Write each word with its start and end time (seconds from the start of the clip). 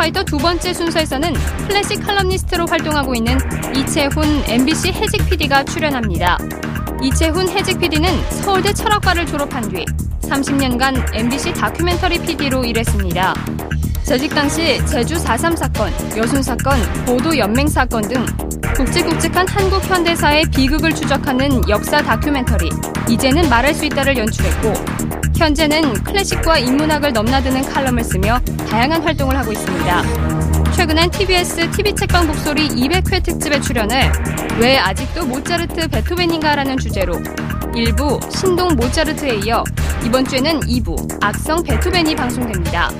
이슈파이터 0.00 0.24
두 0.24 0.38
번째 0.38 0.72
순서에서는 0.72 1.34
클래식 1.68 2.02
칼럼니스트로 2.02 2.66
활동하고 2.66 3.14
있는 3.14 3.36
이채훈 3.76 4.44
MBC 4.46 4.92
해직 4.92 5.28
PD가 5.28 5.62
출연합니다. 5.64 6.38
이채훈 7.02 7.48
해직 7.50 7.78
PD는 7.78 8.08
서울대 8.30 8.72
철학과를 8.72 9.26
졸업한 9.26 9.68
뒤 9.68 9.84
30년간 10.22 11.14
MBC 11.14 11.52
다큐멘터리 11.52 12.18
PD로 12.18 12.64
일했습니다. 12.64 13.34
재직 14.02 14.34
당시 14.34 14.84
제주 14.86 15.16
4.3 15.16 15.56
사건, 15.56 15.92
여순 16.16 16.42
사건, 16.42 16.80
보도 17.04 17.36
연맹 17.36 17.68
사건 17.68 18.02
등 18.02 18.24
굵직굵직한 18.74 19.46
한국 19.48 19.84
현대사의 19.84 20.44
비극을 20.50 20.94
추적하는 20.94 21.68
역사 21.68 22.02
다큐멘터리 22.02 22.70
이제는 23.08 23.50
말할 23.50 23.74
수 23.74 23.84
있다를 23.84 24.16
연출했고 24.16 25.19
현재는 25.40 25.94
클래식과 26.04 26.58
인문학을 26.58 27.14
넘나드는 27.14 27.62
칼럼을 27.62 28.04
쓰며 28.04 28.38
다양한 28.68 29.02
활동을 29.02 29.38
하고 29.38 29.52
있습니다. 29.52 30.02
최근엔 30.76 31.10
TBS 31.10 31.70
TV 31.70 31.94
책방 31.94 32.26
북소리 32.26 32.68
200회 32.68 33.22
특집에 33.24 33.58
출연해 33.58 34.12
왜 34.60 34.76
아직도 34.76 35.24
모차르트 35.24 35.88
베토벤인가라는 35.88 36.76
주제로 36.76 37.14
1부 37.72 38.30
신동 38.30 38.76
모차르트에 38.76 39.40
이어 39.46 39.64
이번 40.04 40.26
주에는 40.26 40.60
2부 40.60 41.18
악성 41.22 41.62
베토벤이 41.62 42.14
방송됩니다. 42.16 42.90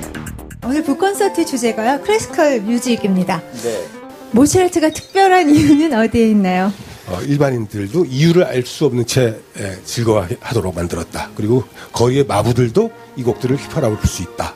오늘 0.65 0.83
북콘서트 0.83 1.45
주제가요. 1.45 2.01
클래시컬 2.01 2.61
뮤직입니다. 2.61 3.39
네. 3.61 3.85
모차르트가 4.31 4.89
특별한 4.89 5.47
이유는 5.49 5.93
어디에 5.93 6.29
있나요? 6.29 6.73
어, 7.11 7.21
일반인들도 7.21 8.05
이유를 8.05 8.45
알 8.45 8.65
수 8.65 8.85
없는 8.85 9.05
채 9.05 9.37
예, 9.59 9.77
즐거워하도록 9.83 10.73
만들었다. 10.73 11.29
그리고 11.35 11.63
거리의 11.91 12.23
마부들도 12.25 12.91
이 13.17 13.23
곡들을 13.23 13.57
휘파람을 13.57 13.97
불 13.97 14.07
수 14.07 14.21
있다. 14.23 14.55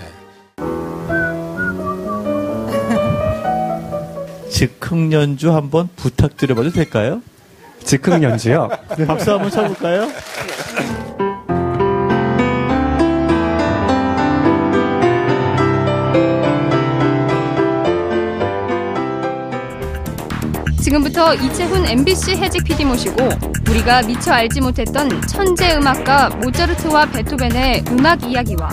예. 0.00 0.04
즉흥 4.50 5.12
연주 5.12 5.52
한번 5.54 5.88
부탁드려봐도 5.96 6.70
될까요? 6.70 7.22
즉흥 7.84 8.22
연주요? 8.22 8.68
박수 9.06 9.32
한번 9.32 9.50
쳐볼까요? 9.50 10.08
지금부터 20.94 21.34
이채훈 21.34 21.86
MBC 21.86 22.36
해직 22.36 22.62
PD 22.62 22.84
모시고 22.84 23.16
우리가 23.68 24.02
미처 24.02 24.32
알지 24.32 24.60
못했던 24.60 25.08
천재 25.22 25.74
음악가 25.74 26.28
모차르트와 26.36 27.06
베토벤의 27.06 27.84
음악 27.90 28.22
이야기와 28.22 28.68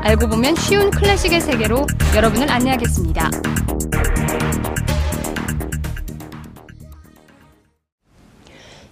알고 0.00 0.28
보면 0.28 0.54
쉬운 0.56 0.90
클래식의 0.90 1.40
세계로 1.40 1.86
여러분을 2.16 2.50
안내하겠습니다. 2.50 3.30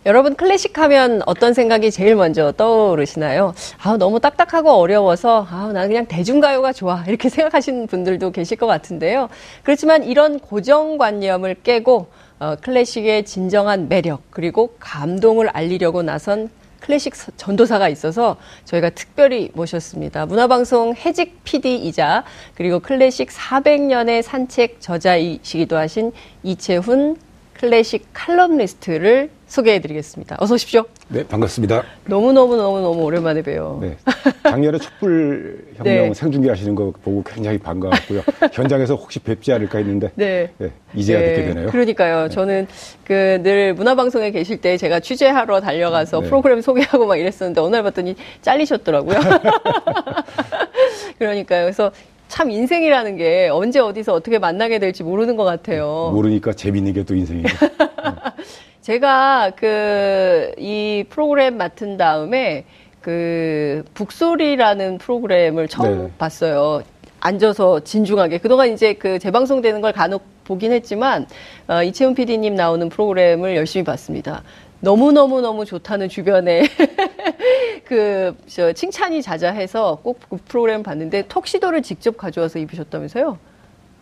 여러분 0.07 0.35
클래식 0.37 0.79
하면 0.79 1.21
어떤 1.27 1.53
생각이 1.53 1.91
제일 1.91 2.17
먼저 2.17 2.53
떠오르시나요? 2.53 3.53
아, 3.83 3.97
너무 3.99 4.21
딱딱하고 4.21 4.71
어려워서 4.71 5.47
아, 5.51 5.71
나 5.75 5.87
그냥 5.87 6.07
대중가요가 6.07 6.73
좋아. 6.73 7.05
이렇게 7.07 7.29
생각하시는 7.31 7.87
분들도 7.87 8.31
계실 8.31 8.57
것 8.57 8.67
같은데요. 8.67 9.29
그렇지만 9.63 10.05
이런 10.05 10.39
고정관념을 10.39 11.57
깨고 11.63 12.09
어, 12.41 12.57
클래식의 12.57 13.25
진정한 13.25 13.89
매력 13.89 14.23
그리고 14.31 14.75
감동을 14.79 15.49
알리려고 15.49 16.03
나선 16.03 16.51
클래식 16.81 17.15
전도사가 17.37 17.89
있어서 17.89 18.37
저희가 18.65 18.91
특별히 18.91 19.51
모셨습니다. 19.55 20.27
문화방송 20.27 20.95
해직 20.95 21.43
PD이자 21.45 22.25
그리고 22.55 22.79
클래식 22.79 23.31
400년의 23.31 24.23
산책 24.23 24.81
저자이시기도 24.81 25.77
하신 25.77 26.13
이채훈 26.45 27.17
클래식 27.59 28.07
칼럼니스트를 28.13 29.31
소개해드리겠습니다. 29.49 30.37
어서 30.39 30.55
오십시오. 30.55 30.85
네, 31.09 31.27
반갑습니다. 31.27 31.83
너무 32.07 32.33
너무 32.33 32.57
너무 32.57 32.81
너무 32.81 33.03
오랜만에 33.03 33.43
봬요. 33.43 33.79
네. 33.81 33.97
작년에 34.45 34.79
촛불 34.79 35.65
혁명 35.75 36.09
네. 36.09 36.15
생중계 36.15 36.51
하시는 36.51 36.75
거 36.75 36.93
보고 37.03 37.23
굉장히 37.25 37.59
반가웠고요. 37.59 38.23
현장에서 38.53 38.95
혹시 38.95 39.19
뵙지 39.19 39.53
않을까 39.53 39.79
했는데. 39.79 40.13
네. 40.15 40.51
네 40.59 40.71
이제야 40.95 41.19
뵙게 41.19 41.41
네. 41.41 41.47
되네요. 41.49 41.71
그러니까요. 41.71 42.25
네. 42.25 42.29
저는 42.29 42.67
그 43.05 43.39
늘 43.43 43.75
문화방송에 43.75 44.31
계실 44.31 44.61
때 44.61 44.77
제가 44.77 45.01
취재하러 45.01 45.61
달려가서 45.61 46.21
네. 46.21 46.27
프로그램 46.29 46.61
소개하고 46.61 47.07
막 47.07 47.17
이랬었는데 47.17 47.61
어느 47.61 47.75
날 47.75 47.83
봤더니 47.83 48.15
잘리셨더라고요. 48.43 49.19
그러니까요. 51.19 51.65
그래서 51.65 51.91
참 52.29 52.51
인생이라는 52.51 53.17
게 53.17 53.49
언제 53.49 53.81
어디서 53.81 54.13
어떻게 54.15 54.39
만나게 54.39 54.79
될지 54.79 55.03
모르는 55.03 55.37
것 55.37 55.45
같아요. 55.45 56.11
모르니까 56.15 56.53
재밌는 56.53 56.93
게 56.93 57.03
또 57.03 57.15
인생이죠. 57.15 57.49
제가 58.83 59.53
그 59.57 60.53
이 60.59 61.05
프로그램 61.09 61.57
맡은 61.57 61.97
다음에 61.97 62.65
그 63.01 63.85
북소리라는 63.95 64.99
프로그램을 64.99 65.69
처음 65.69 66.05
네. 66.07 66.11
봤어요. 66.19 66.83
앉아서 67.21 67.81
진중하게 67.81 68.39
그동안 68.39 68.73
이제 68.73 68.93
그 68.95 69.19
재방송되는 69.19 69.81
걸 69.81 69.93
간혹 69.93 70.23
보긴 70.45 70.73
했지만 70.73 71.27
어, 71.67 71.83
이채훈 71.83 72.15
PD님 72.15 72.55
나오는 72.55 72.89
프로그램을 72.89 73.57
열심히 73.57 73.85
봤습니다. 73.85 74.43
너무 74.81 75.13
너무 75.13 75.41
너무 75.41 75.65
좋다는 75.65 76.09
주변에 76.09 76.63
그 77.85 78.35
칭찬이 78.75 79.23
자자해서 79.23 79.99
꼭 80.03 80.19
그 80.29 80.37
프로그램 80.47 80.83
봤는데 80.83 81.23
톡시도를 81.29 81.83
직접 81.83 82.17
가져와서 82.17 82.59
입으셨다면서요? 82.59 83.39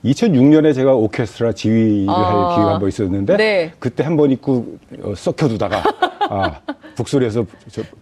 2006년에 0.05 0.75
제가 0.75 0.95
오케스트라 0.95 1.53
지휘를 1.53 2.09
아, 2.11 2.13
할 2.49 2.55
기회가 2.57 2.73
한 2.75 2.81
번 2.81 2.89
있었는데 2.89 3.37
네. 3.37 3.73
그때 3.79 4.03
한 4.05 4.17
번 4.17 4.31
입고 4.31 4.79
어, 5.03 5.15
썩혀두다가 5.17 5.83
아, 6.29 6.61
북소리에서 6.97 7.47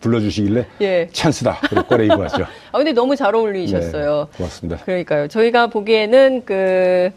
불러주시길래 0.01 0.67
예. 0.81 1.09
찬스다. 1.12 1.59
그리고 1.69 1.87
꺼내 1.87 2.05
입고 2.06 2.21
왔죠. 2.21 2.43
아 2.73 2.79
근데 2.79 2.93
너무 2.93 3.15
잘 3.17 3.35
어울리셨어요. 3.35 4.29
네, 4.33 4.37
고맙습니다. 4.37 4.85
그러니까요. 4.85 5.29
저희가 5.29 5.69
보기에는 5.69 6.43
그 6.45 7.11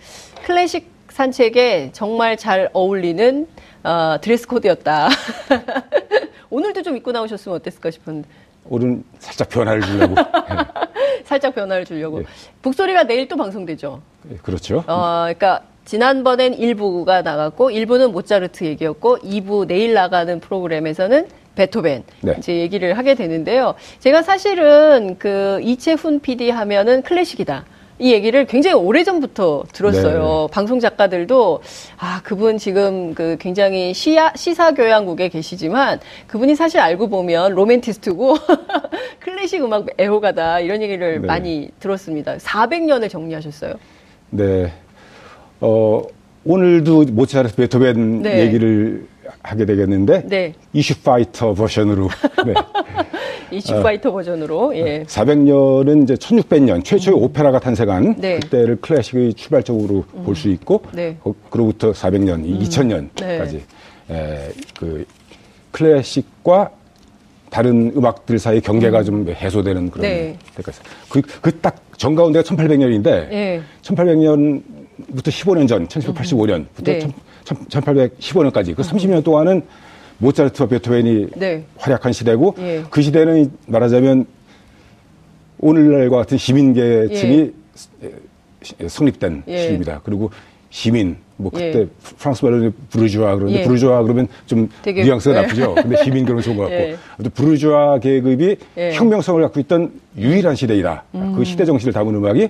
클래식 0.46 0.97
산책에 1.18 1.90
정말 1.94 2.38
잘 2.38 2.70
어울리는 2.74 3.48
어, 3.84 4.18
드레스 4.22 4.48
코드였다. 4.48 5.10
오늘도 6.52 6.84
좀 6.84 6.96
입고 6.96 7.12
나오셨으면 7.12 7.56
어땠을까 7.56 7.90
싶었는데. 7.90 8.30
오늘 8.70 9.02
살짝 9.18 9.50
변화를 9.50 9.82
주려고. 9.82 10.14
살짝 11.26 11.56
변화를 11.56 11.86
주려고. 11.86 12.20
예. 12.20 12.26
북소리가 12.62 13.06
내일 13.06 13.28
또 13.28 13.36
방송되죠. 13.36 14.00
예, 14.32 14.36
그렇죠. 14.36 14.84
어, 14.86 15.22
그러니까 15.24 15.64
지난번엔 15.86 16.56
1부가 16.56 17.24
나갔고 17.24 17.72
1부는 17.72 18.12
모차르트 18.12 18.66
얘기였고 18.66 19.18
2부 19.18 19.66
내일 19.66 19.96
나가는 19.96 20.40
프로그램에서는 20.40 21.28
베토벤 21.56 22.04
네. 22.22 22.36
이제 22.38 22.58
얘기를 22.58 22.96
하게 22.96 23.16
되는데요. 23.16 23.74
제가 24.00 24.22
사실은 24.22 25.16
그 25.18 25.60
이채훈 25.64 26.20
PD 26.20 26.52
하면은 26.52 27.02
클래식이다. 27.02 27.66
이 28.00 28.14
얘기를 28.14 28.46
굉장히 28.46 28.76
오래 28.76 29.04
전부터 29.04 29.64
들었어요. 29.74 30.48
네. 30.48 30.54
방송 30.54 30.80
작가들도 30.80 31.62
아 31.98 32.22
그분 32.24 32.58
지금 32.58 33.16
그 33.16 33.38
굉장히 33.40 33.94
시야, 33.94 34.32
시사 34.36 34.74
교양국에 34.74 35.30
계시지만 35.30 36.00
그분이 36.28 36.56
사실 36.56 36.80
알고 36.80 37.10
보면 37.10 37.54
로맨티스트고 37.54 38.38
클래식 39.20 39.64
음악 39.64 39.88
애호가다 40.00 40.60
이런 40.60 40.82
얘기를 40.84 41.22
네. 41.22 41.28
많이 41.28 41.70
들었습니다. 41.80 42.38
400년을 42.38 43.10
정리하셨어요. 43.10 43.74
네. 44.30 44.72
어 45.60 46.04
오늘도 46.46 47.06
모차르트 47.12 47.56
베토벤 47.56 48.22
네. 48.22 48.42
얘기를 48.42 49.08
하게 49.48 49.66
되겠는데 49.66 50.24
네. 50.28 50.54
이슈 50.74 51.02
파이터 51.02 51.54
버전으로 51.54 52.10
네. 52.46 52.54
이슈 53.50 53.82
파이터 53.82 54.12
버전으로 54.12 54.76
예. 54.76 55.04
400년은 55.04 56.04
이제 56.04 56.16
1600년 56.16 56.84
최초의 56.84 57.18
음. 57.18 57.24
오페라가 57.24 57.60
탄생한 57.60 58.16
네. 58.18 58.40
그때를 58.40 58.76
클래식의 58.82 59.34
출발점으로 59.36 60.04
음. 60.16 60.24
볼수 60.24 60.50
있고 60.50 60.82
네. 60.92 61.18
어, 61.24 61.34
그로부터 61.50 61.92
400년, 61.92 62.44
음. 62.44 62.60
2000년까지 62.60 63.62
에, 64.12 64.50
그 64.78 65.06
클래식과 65.72 66.72
다른 67.50 67.94
음악들 67.96 68.38
사이 68.40 68.60
경계가 68.60 69.00
음. 69.00 69.06
좀 69.06 69.30
해소되는 69.30 69.90
그런 69.92 70.02
네. 70.02 70.38
그, 71.10 71.22
그 71.22 71.62
딱 71.62 71.88
정가운데가 71.98 72.44
1800년인데, 72.44 73.04
네. 73.04 73.62
1800년 73.82 74.62
부터 75.16 75.32
15년 75.32 75.68
전, 75.68 75.88
1785년부터 75.88 76.84
네. 76.84 77.08
1815년까지 77.46 78.76
그 78.76 78.82
30년 78.82 79.24
동안은 79.24 79.62
모차르트와 80.20 80.68
베토벤이 80.68 81.28
네. 81.36 81.66
활약한 81.78 82.12
시대고 82.12 82.56
예. 82.60 82.84
그 82.90 83.02
시대는 83.02 83.52
말하자면 83.68 84.26
오늘날과 85.60 86.18
같은 86.18 86.38
시민계층이 86.38 87.52
예. 88.04 88.88
성립된 88.88 89.44
예. 89.48 89.62
시기입니다. 89.62 90.02
그리고 90.04 90.32
시민 90.70 91.18
뭐 91.38 91.52
그때 91.52 91.82
예. 91.82 91.88
프랑스 92.18 92.44
말로 92.44 92.72
부르주아 92.90 93.36
그러는데 93.36 93.62
예. 93.62 93.64
부르주아 93.64 94.02
그러면 94.02 94.28
좀 94.48 94.70
되게, 94.82 95.04
뉘앙스가 95.04 95.38
예. 95.38 95.42
나쁘죠. 95.42 95.76
근데 95.76 96.04
시민 96.04 96.26
그런 96.26 96.42
좋은 96.42 96.58
것 96.58 96.64
같고 96.64 96.76
예. 96.76 96.98
부르주아 97.34 98.00
계급이 98.00 98.58
혁명성을 98.94 99.42
갖고 99.44 99.60
있던 99.62 99.92
유일한 100.18 100.56
시대이다. 100.56 101.04
음. 101.16 101.34
그 101.36 101.44
시대 101.44 101.66
정신을 101.66 101.94
담은 101.94 102.16
음악이 102.16 102.50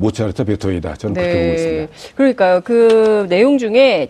모차르트 0.00 0.44
베토이다. 0.44 0.96
저는 0.96 1.14
네. 1.14 1.20
그렇게 1.22 1.42
보고 1.42 1.54
있습니다. 1.54 1.92
그러니까요. 2.16 2.60
그 2.62 3.26
내용 3.28 3.58
중에 3.58 4.08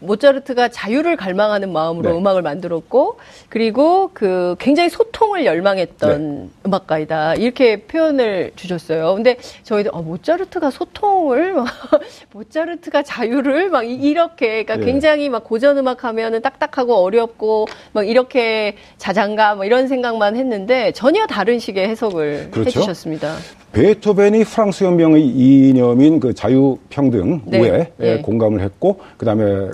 모차르트가 0.00 0.68
자유를 0.68 1.16
갈망하는 1.16 1.72
마음으로 1.72 2.10
네. 2.10 2.18
음악을 2.18 2.42
만들었고 2.42 3.18
그리고 3.48 4.10
그 4.14 4.56
굉장히 4.58 4.88
소통을 4.88 5.44
열망했던 5.44 6.38
네. 6.44 6.48
음악가이다 6.66 7.34
이렇게 7.34 7.82
표현을 7.82 8.52
주셨어요. 8.56 9.14
근데 9.14 9.36
저희도 9.64 9.90
어, 9.90 10.02
모차르트가 10.02 10.70
소통을 10.70 11.56
모차르트가 12.32 13.02
자유를 13.02 13.70
막 13.70 13.82
이렇게 13.82 14.64
그러니까 14.64 14.76
네. 14.76 14.84
굉장히 14.84 15.28
막 15.28 15.44
고전 15.44 15.78
음악 15.78 16.04
하면은 16.04 16.42
딱딱하고 16.42 16.94
어렵고 16.94 17.66
막 17.92 18.08
이렇게 18.08 18.76
자장가 18.98 19.56
뭐 19.56 19.64
이런 19.64 19.88
생각만 19.88 20.36
했는데 20.36 20.92
전혀 20.92 21.26
다른 21.26 21.58
식의 21.58 21.88
해석을 21.88 22.48
그렇죠? 22.50 22.68
해주셨습니다. 22.68 23.36
베토벤이 23.72 24.44
프랑스 24.44 24.84
혁명의 24.84 25.26
이념인 25.26 26.20
그 26.20 26.32
자유 26.32 26.78
평등 26.88 27.42
네. 27.44 27.60
우에 27.60 27.92
네. 27.96 28.22
공감을 28.22 28.60
했고 28.60 29.00
그다음에 29.18 29.70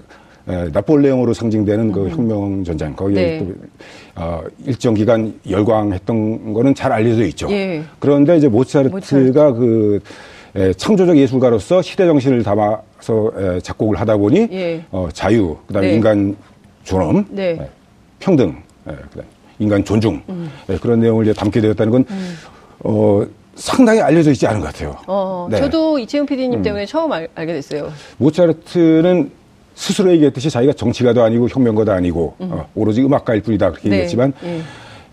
에, 0.49 0.69
나폴레옹으로 0.73 1.33
상징되는 1.33 1.93
그 1.93 2.05
음. 2.05 2.11
혁명 2.11 2.65
전쟁 2.65 2.95
거기에 2.95 3.15
네. 3.15 3.39
또 3.39 3.53
어, 4.17 4.43
일정 4.67 4.95
기간 4.95 5.33
열광했던 5.49 6.53
거는 6.53 6.75
잘 6.75 6.93
알려져 6.93 7.25
있죠. 7.27 7.51
예. 7.51 7.83
그런데 7.99 8.37
이제 8.37 8.49
모차르트가 8.49 8.97
모차르트. 8.97 9.33
그 9.33 10.01
에, 10.57 10.73
창조적 10.75 11.17
예술가로서 11.17 11.83
시대 11.83 12.07
정신을 12.07 12.43
담아서 12.43 13.33
에, 13.37 13.61
작곡을 13.61 13.99
하다 13.99 14.17
보니 14.19 14.49
예. 14.53 14.85
어, 14.91 15.09
자유 15.13 15.57
그다음에 15.67 15.89
네. 15.89 15.95
인간 15.95 16.37
존엄 16.85 17.27
네. 17.31 17.51
에, 17.51 17.69
평등 18.21 18.51
에, 18.87 18.93
그다음 19.11 19.27
인간 19.59 19.85
존중 19.85 20.23
음. 20.29 20.51
에, 20.69 20.77
그런 20.79 21.01
내용을 21.01 21.25
이제 21.25 21.33
담게 21.33 21.61
되었다는 21.61 21.91
건 21.91 22.05
음. 22.11 22.37
어, 22.81 23.25
상당히 23.57 24.01
알려져 24.01 24.33
있지 24.33 24.47
않은 24.47 24.61
것 24.61 24.67
같아요. 24.67 24.97
어, 25.07 25.49
네. 25.51 25.59
저도 25.59 25.99
이채용 25.99 26.27
PD님 26.27 26.61
음. 26.61 26.63
때문에 26.63 26.87
처음 26.87 27.13
알, 27.13 27.29
게 27.35 27.47
됐어요. 27.47 27.93
모차르트는 28.19 29.31
스스로 29.75 30.11
얘기했듯이 30.13 30.51
자기가 30.51 30.73
정치가도 30.75 31.23
아니고 31.23 31.49
혁명가도 31.49 31.93
아니고 31.93 32.35
음. 32.41 32.49
어, 32.53 32.67
오로지 32.75 33.03
음악가일 33.03 33.43
뿐이다 33.43 33.71
그렇게 33.71 33.89
네. 33.89 33.97
얘기했지만 33.97 34.33
예. 34.45 34.63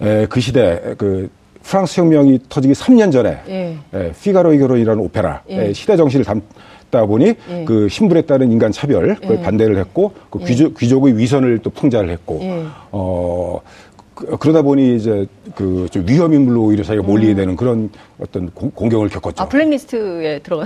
에, 0.01 0.25
그 0.27 0.39
시대 0.39 0.81
그 0.97 1.29
프랑스 1.63 1.99
혁명이 1.99 2.39
터지기 2.49 2.73
3년 2.73 3.11
전에 3.11 3.39
예. 3.49 3.77
에, 3.93 4.11
피가로의 4.21 4.59
결혼이라는 4.59 5.01
오페라 5.03 5.41
예. 5.49 5.73
시대 5.73 5.95
정신을 5.97 6.25
담다 6.25 7.05
보니 7.05 7.33
예. 7.49 7.65
그 7.65 7.87
신분에 7.89 8.21
따른 8.23 8.51
인간 8.51 8.71
차별 8.71 9.15
그걸 9.15 9.37
예. 9.37 9.41
반대를 9.41 9.77
했고 9.77 10.13
그 10.29 10.39
예. 10.41 10.45
귀족, 10.45 10.77
귀족의 10.77 11.17
위선을 11.17 11.59
또 11.59 11.69
풍자를 11.69 12.09
했고 12.09 12.39
어 12.91 13.61
그, 14.13 14.37
그러다 14.37 14.61
보니 14.61 14.95
이제 14.95 15.25
그 15.55 15.87
좀 15.91 16.05
위험 16.07 16.33
인물로 16.33 16.63
오히려 16.63 16.83
자기가 16.83 17.03
몰리게 17.05 17.33
음. 17.33 17.35
되는 17.35 17.55
그런 17.55 17.89
어떤 18.19 18.49
공, 18.51 18.89
경을 18.89 19.09
겪었죠. 19.09 19.41
아 19.43 19.47
블랙리스트에 19.49 20.39
들어가. 20.39 20.65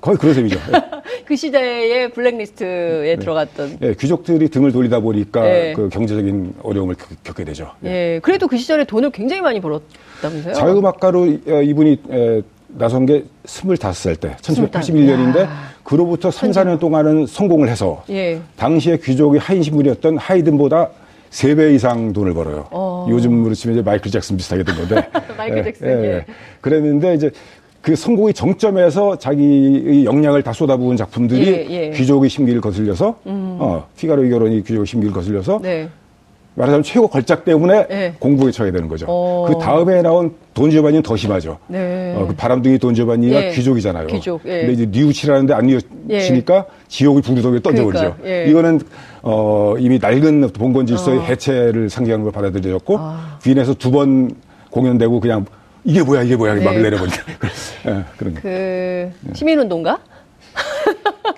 거의 0.00 0.16
그런 0.18 0.34
셈이죠. 0.34 0.58
그 1.30 1.36
시대의 1.36 2.10
블랙리스트에 2.10 3.14
네. 3.14 3.16
들어갔던. 3.16 3.78
예, 3.82 3.94
귀족들이 3.94 4.48
등을 4.48 4.72
돌리다 4.72 4.98
보니까 4.98 5.42
네. 5.42 5.72
그 5.74 5.88
경제적인 5.88 6.54
어려움을 6.60 6.96
겪게 7.22 7.44
되죠. 7.44 7.70
예. 7.84 7.88
예. 8.16 8.20
그래도 8.20 8.48
그 8.48 8.56
시절에 8.56 8.82
돈을 8.82 9.12
굉장히 9.12 9.40
많이 9.40 9.60
벌었다면서요? 9.60 10.54
자유음악가로 10.54 11.20
어, 11.46 11.62
이분이 11.62 11.98
에, 12.10 12.42
나선 12.66 13.06
게 13.06 13.26
25살 13.46 14.18
때, 14.18 14.34
1781년인데, 14.40 15.48
그로부터 15.84 16.32
3, 16.32 16.50
4년 16.50 16.80
동안은 16.80 17.26
성공을 17.26 17.68
해서, 17.68 18.02
예. 18.10 18.40
당시에 18.56 18.96
귀족의 18.96 19.38
하인 19.38 19.62
신분이었던 19.62 20.18
하이든보다 20.18 20.90
3배 21.30 21.72
이상 21.74 22.12
돈을 22.12 22.34
벌어요. 22.34 22.66
어. 22.72 23.06
요즘으로 23.08 23.54
치면 23.54 23.76
이제 23.76 23.82
마이클 23.84 24.10
잭슨 24.10 24.36
비슷하게 24.36 24.64
된 24.64 24.74
건데. 24.74 25.08
마이클 25.38 25.58
예, 25.58 25.62
잭슨, 25.62 25.86
예, 25.86 26.08
예. 26.08 26.24
그랬는데 26.60 27.14
이제 27.14 27.30
그 27.80 27.96
성공의 27.96 28.34
정점에서 28.34 29.16
자기의 29.16 30.04
역량을 30.04 30.42
다 30.42 30.52
쏟아부은 30.52 30.96
작품들이 30.96 31.46
예, 31.46 31.66
예. 31.70 31.90
귀족의 31.90 32.28
심기를 32.28 32.60
거슬려서 32.60 33.16
음. 33.26 33.56
어, 33.58 33.86
피가로의 33.96 34.30
결혼이 34.30 34.62
귀족의 34.62 34.86
심기를 34.86 35.14
거슬려서 35.14 35.60
네. 35.62 35.88
말하자면 36.56 36.82
최고 36.82 37.08
걸작 37.08 37.44
때문에 37.44 37.86
네. 37.86 38.14
공부에 38.18 38.50
처해 38.50 38.70
되는 38.70 38.86
거죠. 38.86 39.06
어. 39.08 39.46
그 39.48 39.58
다음에 39.58 40.02
나온 40.02 40.34
돈지오바니는 40.52 41.02
더 41.02 41.16
심하죠. 41.16 41.56
네. 41.68 42.14
어, 42.18 42.26
그 42.26 42.34
바람둥이 42.34 42.78
돈지오바니가 42.78 43.46
예. 43.46 43.50
귀족이잖아요. 43.52 44.08
귀족. 44.08 44.42
예. 44.44 44.66
근데 44.66 44.72
이제 44.72 44.86
뉘우치라는데 44.90 45.54
안 45.54 45.66
뉘우치니까 45.66 46.56
예. 46.56 46.64
지옥의 46.88 47.22
불구덩이에 47.22 47.60
던져버리죠. 47.60 48.16
그러니까, 48.20 48.28
예. 48.28 48.50
이거는 48.50 48.80
어, 49.22 49.74
이미 49.78 49.98
낡은 49.98 50.50
봉건 50.52 50.84
질서의 50.86 51.20
어. 51.20 51.22
해체를 51.22 51.88
상징하는 51.88 52.24
걸 52.24 52.32
받아들여졌고 52.32 52.96
아. 52.98 53.38
빈에서 53.42 53.72
두 53.74 53.90
번 53.90 54.32
공연되고 54.70 55.18
그냥 55.20 55.46
이게 55.84 56.02
뭐야 56.02 56.22
이게 56.22 56.36
뭐야 56.36 56.54
네. 56.54 56.64
막 56.64 56.74
내려버리니까 56.74 57.22
네, 57.86 58.04
그런 58.16 58.34
거. 58.34 58.40
그 58.42 59.10
시민운동가? 59.34 59.98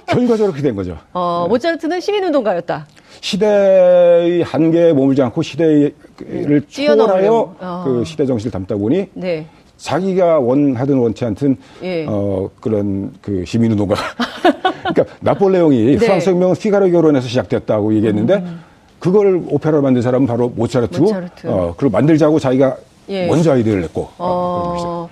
결과적으로 0.06 0.52
그렇게 0.52 0.62
된 0.62 0.74
거죠. 0.74 0.98
어, 1.12 1.46
모차르트는 1.48 2.00
시민운동가였다. 2.00 2.86
시대의 3.20 4.42
한계에 4.42 4.92
머물지 4.92 5.22
않고 5.22 5.42
시대를 5.42 5.94
네. 6.26 7.28
어. 7.28 7.82
그 7.84 8.04
시대 8.04 8.26
정신을 8.26 8.50
담다 8.50 8.74
보니 8.76 9.08
네. 9.14 9.46
자기가 9.76 10.38
원하든 10.38 10.98
원치 10.98 11.24
않든 11.24 11.56
예. 11.82 12.06
어 12.08 12.48
그런 12.60 13.12
그 13.20 13.44
시민운동가 13.44 13.94
그러니까 14.94 15.04
나폴레옹이 15.20 15.84
네. 15.84 15.96
프랑스 15.96 16.30
혁명은 16.30 16.54
피가로 16.56 16.90
결혼에서 16.90 17.26
시작됐다고 17.28 17.94
얘기했는데 17.94 18.34
음. 18.34 18.60
그걸 18.98 19.42
오페라로 19.48 19.82
만든 19.82 20.02
사람은 20.02 20.26
바로 20.26 20.48
모차르트고 20.48 21.04
모차르트. 21.04 21.46
어 21.48 21.74
그걸 21.76 21.90
만들자고 21.90 22.38
자기가 22.38 22.76
예. 23.08 23.26
먼저 23.26 23.52
아이디어를 23.52 23.82
냈고 23.82 24.10
어, 24.19 25.08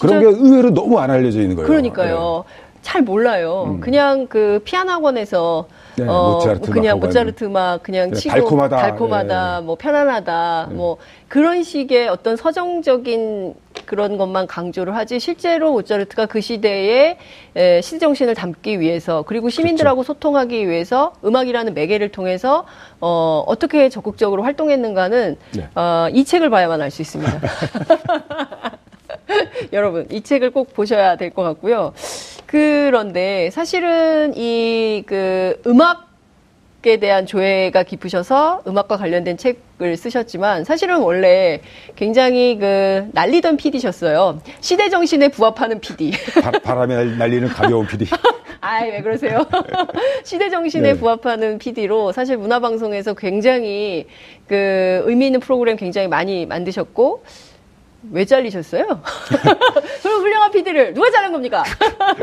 그런, 0.00 0.20
그런 0.20 0.20
게 0.20 0.40
의외로 0.40 0.70
너무 0.72 0.98
안 0.98 1.10
알려져 1.10 1.40
있는 1.40 1.56
거예요. 1.56 1.66
그러니까요. 1.66 2.44
네. 2.46 2.62
잘 2.82 3.02
몰라요. 3.02 3.64
음. 3.68 3.80
그냥 3.80 4.26
그 4.26 4.60
피아노 4.64 4.90
학원에서 4.90 5.66
네, 5.96 6.06
어 6.08 6.34
모차르트 6.34 6.70
그냥 6.70 7.00
모차르트 7.00 7.44
막 7.44 7.82
그냥 7.82 8.10
네, 8.10 8.16
치고 8.16 8.34
달콤하다, 8.34 8.76
달콤하다, 8.76 9.60
네. 9.60 9.66
뭐 9.66 9.76
편안하다, 9.76 10.66
네. 10.70 10.74
뭐 10.74 10.96
그런 11.28 11.62
식의 11.62 12.08
어떤 12.08 12.36
서정적인 12.36 13.54
그런 13.86 14.16
것만 14.16 14.46
강조를 14.46 14.94
하지 14.94 15.18
실제로 15.18 15.72
모차르트가 15.72 16.26
그 16.26 16.40
시대의 16.40 17.16
에, 17.56 17.80
시대 17.80 17.98
정신을 17.98 18.34
담기 18.34 18.80
위해서 18.80 19.22
그리고 19.22 19.48
시민들하고 19.48 20.02
그렇죠. 20.02 20.14
소통하기 20.14 20.68
위해서 20.68 21.12
음악이라는 21.24 21.74
매개를 21.74 22.10
통해서 22.10 22.64
어, 23.00 23.42
어떻게 23.46 23.88
적극적으로 23.88 24.42
활동했는가는 24.42 25.36
네. 25.52 25.68
어, 25.74 26.08
이 26.12 26.24
책을 26.24 26.50
봐야만 26.50 26.80
알 26.80 26.90
수 26.90 27.02
있습니다. 27.02 27.40
여러분 29.72 30.06
이 30.10 30.20
책을 30.22 30.50
꼭 30.50 30.72
보셔야 30.74 31.16
될 31.16 31.30
것 31.30 31.42
같고요. 31.42 31.92
그런데 32.46 33.50
사실은 33.50 34.34
이 34.36 35.02
그 35.06 35.60
음악 35.66 36.12
에 36.84 36.96
대한 36.96 37.26
조예가 37.26 37.84
깊으셔서 37.84 38.62
음악과 38.66 38.96
관련된 38.96 39.36
책을 39.36 39.96
쓰셨지만 39.96 40.64
사실은 40.64 40.98
원래 40.98 41.60
굉장히 41.94 42.58
그 42.58 43.08
날리던 43.12 43.56
PD셨어요. 43.56 44.40
시대 44.60 44.90
정신에 44.90 45.28
부합하는 45.28 45.78
PD. 45.78 46.10
바, 46.64 46.74
람에 46.74 47.04
날리는 47.18 47.46
가벼운 47.50 47.86
PD. 47.86 48.06
아이, 48.60 48.90
왜 48.90 49.00
그러세요? 49.00 49.46
시대 50.24 50.50
정신에 50.50 50.94
네. 50.94 50.98
부합하는 50.98 51.58
PD로 51.58 52.10
사실 52.10 52.36
문화방송에서 52.36 53.14
굉장히 53.14 54.08
그 54.48 55.02
의미 55.04 55.26
있는 55.26 55.38
프로그램 55.38 55.76
굉장히 55.76 56.08
많이 56.08 56.46
만드셨고 56.46 57.22
왜 58.10 58.24
잘리셨어요? 58.24 58.86
그럼 60.02 60.20
훌륭한 60.20 60.50
PD를 60.50 60.94
누가 60.94 61.10
잘한 61.10 61.32
겁니까? 61.32 61.62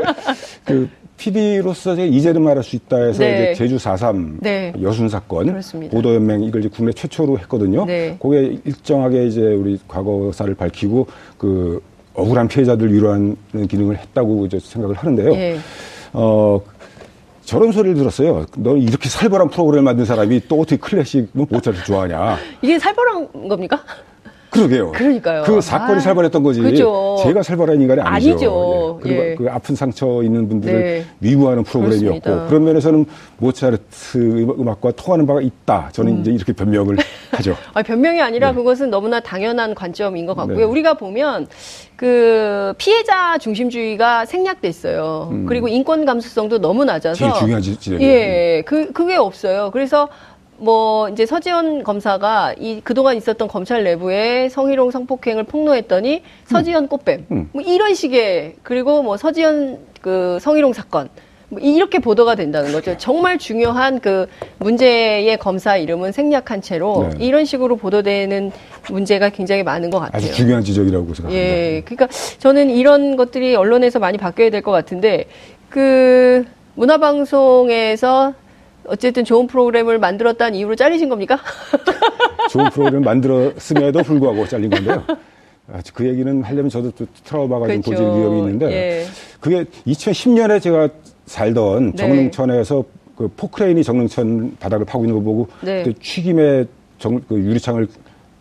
그 0.64 0.88
PD로서 1.16 1.94
이제는 1.96 2.42
말할 2.42 2.62
수 2.64 2.76
있다 2.76 2.96
해서 2.96 3.18
네. 3.18 3.54
제주 3.54 3.76
4.3 3.76 4.38
네. 4.40 4.72
여순 4.80 5.08
사건 5.08 5.60
보도연맹 5.90 6.44
이걸 6.44 6.60
이제 6.62 6.70
국내 6.74 6.92
최초로 6.92 7.38
했거든요. 7.40 7.84
네. 7.84 8.16
거기에 8.18 8.58
일정하게 8.64 9.26
이제 9.26 9.40
우리 9.42 9.78
과거사를 9.86 10.54
밝히고 10.54 11.06
그 11.36 11.82
억울한 12.14 12.48
피해자들 12.48 12.92
위로하는 12.92 13.36
기능을 13.68 13.98
했다고 13.98 14.46
이제 14.46 14.58
생각을 14.60 14.96
하는데요. 14.96 15.30
네. 15.30 15.58
어, 16.12 16.60
저런 17.44 17.72
소리를 17.72 17.96
들었어요. 17.96 18.46
너 18.56 18.76
이렇게 18.76 19.08
살벌한 19.08 19.50
프로그램 19.50 19.84
만든 19.84 20.04
사람이 20.04 20.42
또 20.48 20.60
어떻게 20.60 20.76
클래식 20.76 21.28
모차르트 21.32 21.84
좋아하냐. 21.84 22.38
이게 22.62 22.78
살벌한 22.78 23.48
겁니까? 23.48 23.82
그러게요. 24.50 24.92
그러니까요. 24.92 25.42
그 25.44 25.60
사건이 25.60 25.98
아, 25.98 26.00
살벌했던 26.00 26.42
거지. 26.42 26.60
그죠. 26.60 27.16
제가 27.22 27.42
살벌한 27.42 27.80
인간이 27.80 28.00
아니죠. 28.00 28.30
아니죠. 28.30 29.00
예. 29.00 29.08
그리고 29.08 29.22
예. 29.22 29.34
그 29.36 29.46
아픈 29.50 29.76
상처 29.76 30.22
있는 30.22 30.48
분들을 30.48 30.80
네. 30.82 31.04
위무하는 31.20 31.62
프로그램이었고 31.62 32.20
그렇습니다. 32.20 32.46
그런 32.48 32.64
면에서는 32.64 33.06
모차르트 33.38 34.18
음악과 34.58 34.92
통하는 34.92 35.26
바가 35.26 35.40
있다. 35.40 35.90
저는 35.92 36.16
음. 36.16 36.20
이제 36.20 36.32
이렇게 36.32 36.52
변명을 36.52 36.96
하죠. 37.32 37.56
아, 37.74 37.82
변명이 37.82 38.20
아니라 38.20 38.50
네. 38.50 38.56
그것은 38.56 38.90
너무나 38.90 39.20
당연한 39.20 39.74
관점인 39.74 40.26
것 40.26 40.34
같고요. 40.34 40.58
네. 40.58 40.64
우리가 40.64 40.94
보면 40.94 41.46
그 41.96 42.72
피해자 42.78 43.38
중심주의가 43.38 44.24
생략돼 44.24 44.66
있어요. 44.68 45.28
음. 45.30 45.46
그리고 45.46 45.68
인권 45.68 46.04
감수성도 46.04 46.58
너무 46.58 46.84
낮아서 46.84 47.14
제일 47.18 47.32
중요한 47.34 47.62
지점. 47.62 48.00
예, 48.00 48.62
그 48.66 48.90
그게 48.92 49.16
없어요. 49.16 49.70
그래서 49.72 50.08
뭐 50.60 51.08
이제 51.08 51.24
서지현 51.24 51.82
검사가 51.84 52.54
이 52.58 52.80
그동안 52.84 53.16
있었던 53.16 53.48
검찰 53.48 53.82
내부에 53.82 54.50
성희롱 54.50 54.90
성폭행을 54.90 55.44
폭로했더니 55.44 56.22
서지현 56.44 56.88
꽃뱀 56.88 57.26
음. 57.30 57.48
뭐 57.52 57.62
이런 57.62 57.94
식의 57.94 58.56
그리고 58.62 59.02
뭐 59.02 59.16
서지현 59.16 59.78
그 60.02 60.38
성희롱 60.40 60.74
사건 60.74 61.08
뭐 61.48 61.58
이렇게 61.60 61.98
보도가 61.98 62.34
된다는 62.36 62.72
거죠. 62.72 62.94
정말 62.98 63.38
중요한 63.38 64.00
그 64.00 64.26
문제의 64.58 65.36
검사 65.38 65.76
이름은 65.78 66.12
생략한 66.12 66.60
채로 66.62 67.08
네. 67.18 67.24
이런 67.26 67.44
식으로 67.46 67.76
보도되는 67.76 68.52
문제가 68.90 69.30
굉장히 69.30 69.62
많은 69.62 69.88
것 69.90 69.98
같아요. 69.98 70.18
아주 70.18 70.32
중요한 70.32 70.62
지적이라고 70.62 71.06
생각합니다. 71.14 71.42
예, 71.42 71.82
그러니까 71.86 72.06
저는 72.38 72.68
이런 72.70 73.16
것들이 73.16 73.56
언론에서 73.56 73.98
많이 73.98 74.16
바뀌어야 74.18 74.50
될 74.50 74.60
것 74.62 74.70
같은데 74.72 75.24
그 75.70 76.44
문화방송에서 76.74 78.34
어쨌든 78.90 79.24
좋은 79.24 79.46
프로그램을 79.46 79.98
만들었다는 79.98 80.58
이유로 80.58 80.74
잘리신 80.74 81.08
겁니까? 81.08 81.38
좋은 82.50 82.68
프로그램을 82.70 83.00
만들었음에도 83.00 84.02
불구하고 84.02 84.46
잘린 84.48 84.68
건데요. 84.70 85.04
아, 85.72 85.80
그 85.94 86.06
얘기는 86.08 86.42
하려면 86.42 86.68
저도 86.68 86.90
좀 86.90 87.06
트라우마가 87.24 87.66
그렇죠. 87.66 87.82
좀 87.82 87.94
고질 87.94 88.04
위험이 88.06 88.38
있는데 88.40 88.66
예. 88.72 89.06
그게 89.38 89.64
2010년에 89.86 90.60
제가 90.60 90.88
살던 91.26 91.92
네. 91.92 91.96
정릉천에서 91.96 92.82
그 93.16 93.30
포크레인이 93.36 93.84
정릉천 93.84 94.56
바닥을 94.58 94.84
파고 94.84 95.04
있는 95.04 95.14
거 95.18 95.22
보고 95.22 95.46
네. 95.60 95.84
그때 95.84 95.96
취김에 96.02 96.64
정, 96.98 97.20
그 97.28 97.38
유리창을 97.38 97.86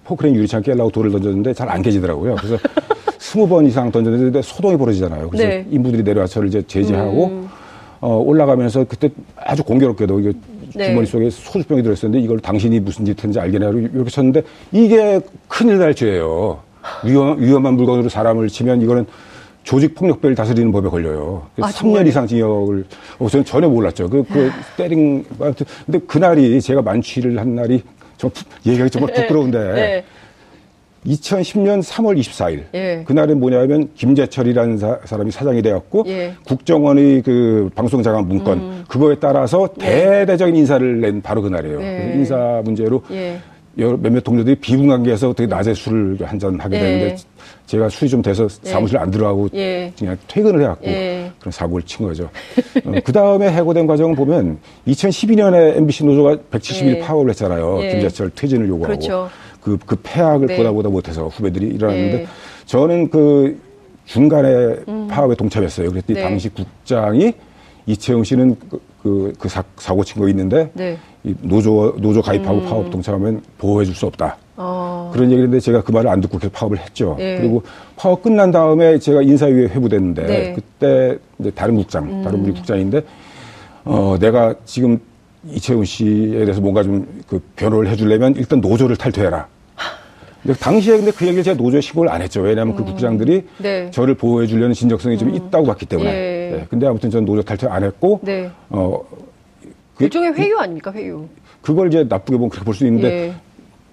포크레인 0.05 0.35
유리창 0.35 0.63
깨려고 0.63 0.89
돌을 0.89 1.11
던졌는데 1.11 1.53
잘 1.53 1.69
안 1.69 1.83
깨지더라고요. 1.83 2.35
그래서 2.37 2.57
스무 3.19 3.47
번 3.47 3.67
이상 3.67 3.91
던졌는데 3.91 4.41
소동이 4.41 4.75
벌어지잖아요. 4.75 5.29
그래서 5.29 5.47
네. 5.47 5.65
인부들이 5.69 6.01
내려와서 6.01 6.33
저를 6.35 6.47
이제 6.47 6.63
제지하고 6.65 7.27
음. 7.27 7.49
어, 8.01 8.17
올라가면서 8.17 8.85
그때 8.85 9.09
아주 9.35 9.63
공교롭게도 9.63 10.19
이게 10.19 10.33
네. 10.75 10.87
주머니 10.89 11.07
속에 11.07 11.29
소주병이 11.29 11.83
들어있었는데 11.83 12.23
이걸 12.23 12.39
당신이 12.39 12.79
무슨 12.79 13.05
짓 13.05 13.17
했는지 13.17 13.39
알겠냐 13.39 13.69
이렇게 13.69 14.09
쳤는데 14.09 14.43
이게 14.71 15.19
큰일 15.47 15.79
날 15.79 15.93
죄예요. 15.93 16.59
위험, 17.03 17.41
위험한 17.41 17.73
물건으로 17.73 18.07
사람을 18.09 18.47
치면 18.47 18.81
이거는 18.81 19.05
조직 19.63 19.93
폭력배를 19.95 20.35
다스리는 20.35 20.71
법에 20.71 20.87
걸려요. 20.87 21.47
아, 21.59 21.69
3년 21.69 22.07
이상 22.07 22.25
징역을 22.25 22.85
어, 23.19 23.27
저는 23.27 23.45
전혀 23.45 23.67
몰랐죠. 23.67 24.09
그, 24.09 24.23
그 24.23 24.49
때린 24.77 25.25
근데 25.85 25.99
그날이 26.07 26.61
제가 26.61 26.81
만취를 26.81 27.37
한 27.37 27.55
날이 27.55 27.83
좀 28.17 28.29
얘기하기 28.65 28.89
정말 28.89 29.13
네. 29.13 29.21
부끄러운데 29.27 29.73
네. 29.73 30.05
2010년 31.05 31.81
3월 31.83 32.19
24일 32.19 32.63
예. 32.73 33.03
그날은 33.05 33.39
뭐냐면 33.39 33.89
김재철이라는 33.95 34.77
사, 34.77 34.99
람이 35.09 35.31
사장이 35.31 35.61
되었고 35.61 36.03
예. 36.07 36.33
국정원의 36.45 37.21
그 37.21 37.69
방송장관 37.75 38.27
문건 38.27 38.57
음. 38.57 38.83
그거에 38.87 39.15
따라서 39.19 39.69
네. 39.77 40.19
대대적인 40.19 40.55
인사를 40.55 41.01
낸 41.01 41.21
바로 41.21 41.41
그날이에요. 41.41 41.81
예. 41.81 42.11
인사 42.15 42.61
문제로 42.63 43.01
예. 43.11 43.39
몇몇 43.75 44.21
동료들이 44.25 44.55
비분관계에서 44.55 45.31
되게 45.33 45.47
낮에 45.47 45.73
술을 45.73 46.17
한 46.25 46.37
잔 46.37 46.59
하게 46.59 46.75
예. 46.77 46.81
되는데 46.81 47.15
제가 47.65 47.87
술이 47.87 48.09
좀 48.09 48.21
돼서 48.21 48.43
예. 48.65 48.69
사무실 48.69 48.97
안 48.97 49.09
들어가고 49.09 49.47
그냥 49.49 50.17
퇴근을 50.27 50.61
해갖고 50.63 50.85
그런 50.85 51.51
사고를 51.51 51.85
친 51.85 52.05
거죠. 52.05 52.29
어, 52.83 52.91
그 53.05 53.13
다음에 53.13 53.49
해고된 53.49 53.87
과정을 53.87 54.15
보면 54.17 54.57
2012년에 54.87 55.77
MBC 55.77 56.03
노조가 56.05 56.35
170일 56.51 57.01
파업을 57.01 57.29
했잖아요. 57.29 57.77
김재철 57.77 58.31
퇴진을 58.35 58.67
요구하고. 58.67 58.87
그렇죠. 58.97 59.29
그, 59.61 59.77
그 59.85 59.95
폐악을 60.01 60.47
네. 60.47 60.57
보다 60.57 60.71
보다 60.71 60.89
못해서 60.89 61.27
후배들이 61.27 61.67
일어났는데 61.67 62.17
네. 62.19 62.27
저는 62.65 63.09
그 63.09 63.59
중간에 64.05 64.47
음. 64.87 65.07
파업에 65.09 65.35
동참했어요. 65.35 65.89
그랬더니 65.89 66.17
네. 66.19 66.23
당시 66.23 66.49
국장이 66.49 67.33
이채영 67.85 68.23
씨는 68.23 68.55
그, 68.69 68.81
그, 69.03 69.33
그 69.39 69.49
사, 69.49 69.63
사고 69.77 70.03
친 70.03 70.21
거 70.21 70.27
있는데 70.29 70.71
네. 70.73 70.97
이 71.23 71.33
노조, 71.41 71.95
노조 71.97 72.21
가입하고 72.21 72.59
음. 72.59 72.65
파업 72.65 72.89
동참하면 72.89 73.41
보호해 73.57 73.85
줄 73.85 73.93
수 73.95 74.05
없다. 74.07 74.37
어. 74.57 75.09
그런 75.13 75.27
얘기를 75.27 75.43
했는데 75.45 75.59
제가 75.61 75.81
그 75.83 75.91
말을 75.91 76.09
안 76.09 76.21
듣고 76.21 76.37
계속 76.37 76.53
파업을 76.53 76.77
했죠. 76.79 77.15
네. 77.17 77.37
그리고 77.37 77.63
파업 77.95 78.21
끝난 78.21 78.51
다음에 78.51 78.99
제가 78.99 79.21
인사위에 79.21 79.67
회부됐는데 79.67 80.25
네. 80.25 80.53
그때 80.53 81.17
이제 81.39 81.51
다른 81.51 81.75
국장, 81.75 82.03
음. 82.03 82.23
다른 82.23 82.43
우리 82.43 82.51
국장인데 82.53 83.01
어, 83.85 84.17
내가 84.19 84.53
지금 84.65 84.99
이채훈 85.47 85.85
씨에 85.85 86.39
대해서 86.45 86.61
뭔가 86.61 86.83
좀 86.83 87.05
그 87.27 87.39
변호를 87.55 87.89
해주려면 87.89 88.35
일단 88.35 88.59
노조를 88.59 88.95
탈퇴해라. 88.97 89.47
근데 90.41 90.57
당시에 90.57 90.95
근데 90.97 91.11
그 91.11 91.25
얘기를 91.25 91.43
제가 91.43 91.61
노조에 91.61 91.81
신고를 91.81 92.09
안 92.11 92.21
했죠. 92.21 92.41
왜냐하면 92.41 92.75
그 92.75 92.81
음. 92.81 92.85
그 92.85 92.91
국장들이 92.91 93.43
네. 93.57 93.91
저를 93.91 94.15
보호해 94.15 94.47
주려는 94.47 94.73
진정성이 94.73 95.17
좀 95.17 95.29
음. 95.29 95.35
있다고 95.35 95.65
봤기 95.65 95.85
때문에. 95.85 96.09
예. 96.09 96.55
네. 96.55 96.65
근데 96.69 96.87
아무튼 96.87 97.09
전 97.09 97.25
노조 97.25 97.41
탈퇴 97.43 97.67
안 97.67 97.83
했고. 97.83 98.19
네. 98.23 98.49
어, 98.69 98.99
그, 99.95 100.05
일종의 100.05 100.33
회유 100.33 100.57
아닙니까, 100.57 100.91
회유? 100.93 101.27
그걸 101.61 101.89
이제 101.89 102.05
나쁘게 102.07 102.37
보면 102.37 102.49
그렇게 102.49 102.65
볼 102.65 102.73
수 102.73 102.85
있는데. 102.87 103.07
예. 103.11 103.33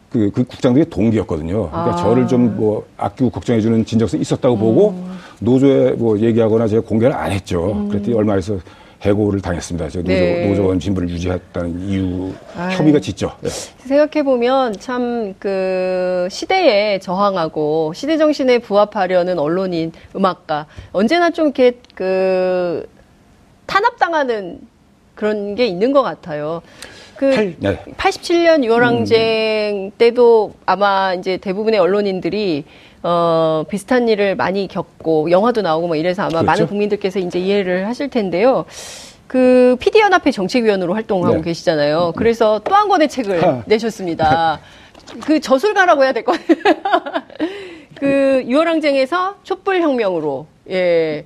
그, 0.09 0.31
그 0.31 0.45
국장들이 0.45 0.89
동기였거든요. 0.89 1.69
그러니까 1.69 1.93
아. 1.93 1.97
저를 1.97 2.27
좀 2.29 2.57
뭐 2.57 2.87
아끼고 2.97 3.29
걱정해주는 3.31 3.85
진정성이 3.85 4.21
있었다고 4.23 4.55
음. 4.55 4.61
보고 4.61 4.95
노조에 5.41 5.91
뭐 5.93 6.19
얘기하거나 6.19 6.69
제가 6.69 6.87
공개를 6.87 7.15
안 7.15 7.33
했죠. 7.33 7.73
음. 7.73 7.89
그랬더니 7.89 8.17
얼마 8.17 8.37
있어 8.39 8.57
해고를 9.03 9.41
당했습니다. 9.41 9.89
저 9.91 10.03
네. 10.03 10.49
노조, 10.49 10.67
원 10.67 10.81
진부를 10.81 11.09
유지했다는 11.11 11.81
이유 11.89 12.33
아유. 12.57 12.77
협의가 12.77 12.99
짙죠. 13.01 13.33
네. 13.41 13.49
생각해 13.49 14.23
보면 14.25 14.73
참 14.75 15.35
그 15.39 16.29
시대에 16.31 16.99
저항하고 16.99 17.93
시대 17.95 18.17
정신에 18.17 18.59
부합하려는 18.59 19.39
언론인, 19.39 19.93
음악가 20.15 20.67
언제나 20.93 21.31
좀 21.31 21.47
이렇게 21.47 21.73
그 21.95 22.89
탄압당하는 23.67 24.61
그런 25.15 25.55
게 25.55 25.67
있는 25.67 25.93
것 25.93 26.03
같아요. 26.03 26.63
그 27.17 27.31
8, 27.31 27.55
네. 27.61 27.79
87년 27.97 28.65
유월항쟁 28.65 29.87
음. 29.87 29.91
때도 29.97 30.53
아마 30.67 31.15
이제 31.15 31.37
대부분의 31.39 31.81
언론인들이 31.81 32.65
어, 33.09 33.65
비슷한 33.69 34.09
일을 34.09 34.35
많이 34.35 34.67
겪고 34.67 35.31
영화도 35.31 35.63
나오고 35.63 35.87
뭐 35.87 35.95
이래서 35.95 36.23
아마 36.23 36.31
그렇죠? 36.41 36.45
많은 36.45 36.67
국민들께서 36.67 37.21
이제 37.21 37.39
이해를 37.39 37.87
하실 37.87 38.11
텐데요. 38.11 38.65
그 39.29 39.77
PD연합회 39.79 40.33
정책위원으로 40.33 40.93
활동하고 40.95 41.37
네. 41.37 41.43
계시잖아요. 41.43 42.15
그래서 42.17 42.61
또 42.65 42.75
한 42.75 42.89
권의 42.89 43.09
책을 43.09 43.43
하. 43.47 43.63
내셨습니다. 43.67 44.59
그 45.25 45.39
저술가라고 45.39 46.03
해야 46.03 46.13
될 46.13 46.25
것 46.25 46.33
같아요. 46.33 47.23
그 47.95 48.43
유월항쟁에서 48.49 49.37
촛불혁명으로 49.45 50.47
예. 50.71 51.25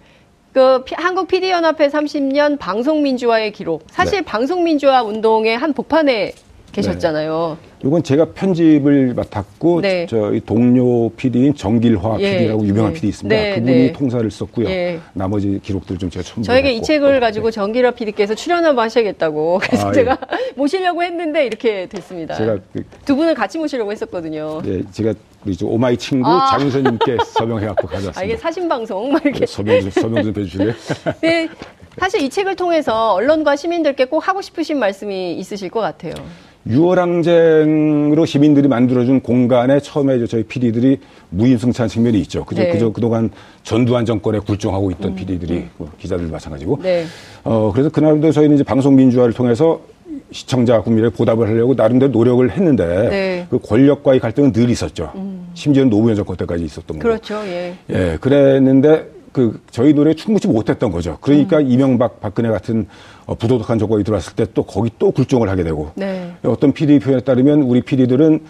그 0.52 0.84
한국 0.92 1.28
PD연합회 1.28 1.88
30년 1.88 2.58
방송민주화의 2.58 3.52
기록. 3.52 3.84
사실 3.90 4.18
네. 4.18 4.24
방송민주화 4.26 5.02
운동의 5.02 5.56
한 5.56 5.72
복판에 5.72 6.32
계셨잖아요. 6.72 7.56
네. 7.62 7.69
이건 7.84 8.02
제가 8.02 8.26
편집을 8.26 9.14
맡았고 9.14 9.80
네. 9.80 10.06
저희 10.06 10.40
동료 10.40 11.08
PD인 11.10 11.54
정길화 11.54 12.18
예. 12.20 12.38
PD라고 12.38 12.66
유명한 12.66 12.90
예. 12.90 12.94
PD 12.94 13.08
있습니다. 13.08 13.34
네. 13.34 13.54
그분이 13.54 13.74
네. 13.74 13.92
통사를 13.92 14.30
썼고요. 14.30 14.68
예. 14.68 15.00
나머지 15.14 15.58
기록들 15.62 15.96
좀 15.98 16.10
제가 16.10 16.22
첨부. 16.22 16.42
저에게 16.42 16.72
이 16.72 16.82
책을 16.82 17.14
네. 17.14 17.20
가지고 17.20 17.50
정길화 17.50 17.92
PD께서 17.92 18.34
출연 18.34 18.64
한번 18.64 18.84
하셔야겠다고 18.84 19.60
그래서 19.62 19.86
아, 19.86 19.90
예. 19.90 19.94
제가 19.94 20.18
모시려고 20.56 21.02
했는데 21.02 21.46
이렇게 21.46 21.86
됐습니다. 21.86 22.34
제가 22.34 22.58
그, 22.72 22.84
두 23.04 23.16
분을 23.16 23.34
같이 23.34 23.58
모시려고 23.58 23.92
했었거든요. 23.92 24.60
네, 24.62 24.82
제가 24.92 25.14
우리 25.46 25.56
오마이 25.62 25.96
친구 25.96 26.28
아. 26.28 26.50
장윤선님께 26.50 27.16
서명해갖고 27.24 27.86
가져왔습니다. 27.86 28.20
아, 28.20 28.24
이게 28.24 28.36
사신 28.36 28.68
방송 28.68 29.10
막 29.10 29.24
이렇게 29.24 29.46
서명 29.46 29.80
좀 29.80 29.90
서명 29.90 30.22
좀 30.22 30.34
해주실래요? 30.36 30.74
네. 31.22 31.48
사실 31.98 32.22
이 32.22 32.28
책을 32.28 32.56
통해서 32.56 33.14
언론과 33.14 33.56
시민들께 33.56 34.04
꼭 34.04 34.26
하고 34.28 34.42
싶으신 34.42 34.78
말씀이 34.78 35.34
있으실 35.34 35.70
것 35.70 35.80
같아요. 35.80 36.14
유월항쟁으로 36.66 38.26
시민들이 38.26 38.68
만들어준 38.68 39.20
공간에 39.20 39.80
처음에 39.80 40.24
저희 40.26 40.42
PD들이 40.42 40.98
무임승차한 41.30 41.88
측면이 41.88 42.18
있죠. 42.20 42.44
그저, 42.44 42.62
네. 42.62 42.72
그저 42.72 42.90
그동안 42.92 43.30
전두환 43.62 44.04
정권에 44.04 44.40
굴종하고 44.40 44.90
있던 44.92 45.12
음. 45.12 45.16
PD들이 45.16 45.54
음. 45.54 45.70
뭐 45.78 45.90
기자들 45.98 46.26
마찬가지고. 46.26 46.80
네. 46.82 47.04
어, 47.44 47.70
그래서 47.72 47.88
그날도 47.88 48.32
저희는 48.32 48.56
이제 48.56 48.64
방송 48.64 48.94
민주화를 48.94 49.32
통해서 49.32 49.80
시청자 50.32 50.80
국민에게 50.80 51.14
보답을 51.14 51.48
하려고 51.48 51.74
나름대로 51.74 52.12
노력을 52.12 52.48
했는데 52.50 52.86
네. 53.08 53.46
그 53.50 53.58
권력과의 53.58 54.20
갈등은 54.20 54.52
늘 54.52 54.70
있었죠. 54.70 55.12
음. 55.14 55.48
심지어는 55.54 55.90
노무현 55.90 56.14
정권 56.14 56.36
때까지 56.36 56.64
있었던 56.64 56.98
거죠. 56.98 57.00
그렇죠. 57.00 57.34
예. 57.46 57.74
예. 57.90 58.18
그랬는데 58.20 59.19
그 59.32 59.60
저희 59.70 59.92
노래에 59.92 60.14
충분치 60.14 60.48
못했던 60.48 60.90
거죠. 60.90 61.18
그러니까 61.20 61.58
음. 61.58 61.70
이명박 61.70 62.20
박근혜 62.20 62.48
같은 62.48 62.86
어, 63.26 63.34
부도덕한 63.34 63.78
정권이 63.78 64.02
들어왔을 64.04 64.34
때 64.34 64.44
또 64.54 64.64
거기 64.64 64.90
또 64.98 65.10
굴종을 65.12 65.48
하게 65.48 65.62
되고 65.62 65.92
네. 65.94 66.32
어떤 66.44 66.72
PD 66.72 66.98
표현에 66.98 67.22
따르면 67.22 67.62
우리 67.62 67.80
PD들은 67.82 68.40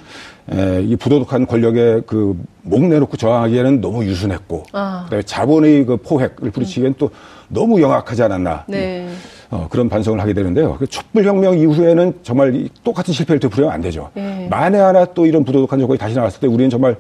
에, 0.53 0.83
이 0.83 0.97
부도덕한 0.97 1.47
권력에 1.47 2.01
그 2.07 2.35
목 2.63 2.85
내놓고 2.87 3.17
저항하기에는 3.17 3.81
너무 3.81 4.05
유순했고 4.05 4.65
아. 4.73 5.03
그다음에 5.05 5.23
자본의 5.23 5.87
그 5.87 5.97
포획을 5.97 6.51
부딪히기엔 6.51 6.93
음. 6.93 6.95
또 6.99 7.11
너무 7.49 7.81
영악하지 7.81 8.23
않았나 8.23 8.65
네. 8.69 9.09
어, 9.51 9.67
그런 9.71 9.89
반성을 9.89 10.21
하게 10.21 10.33
되는데요. 10.35 10.77
그 10.79 10.87
촛불혁명 10.87 11.59
이후에는 11.59 12.15
정말 12.23 12.69
똑같은 12.85 13.13
실패를 13.13 13.41
되풀이하면 13.41 13.75
안 13.75 13.81
되죠. 13.81 14.11
네. 14.15 14.47
만에 14.51 14.79
하나 14.79 15.05
또 15.07 15.27
이런 15.27 15.43
부도덕한 15.45 15.79
정권이 15.79 15.99
다시 15.99 16.15
나왔을 16.15 16.41
때 16.41 16.47
우리는 16.47 16.71
정말 16.71 16.97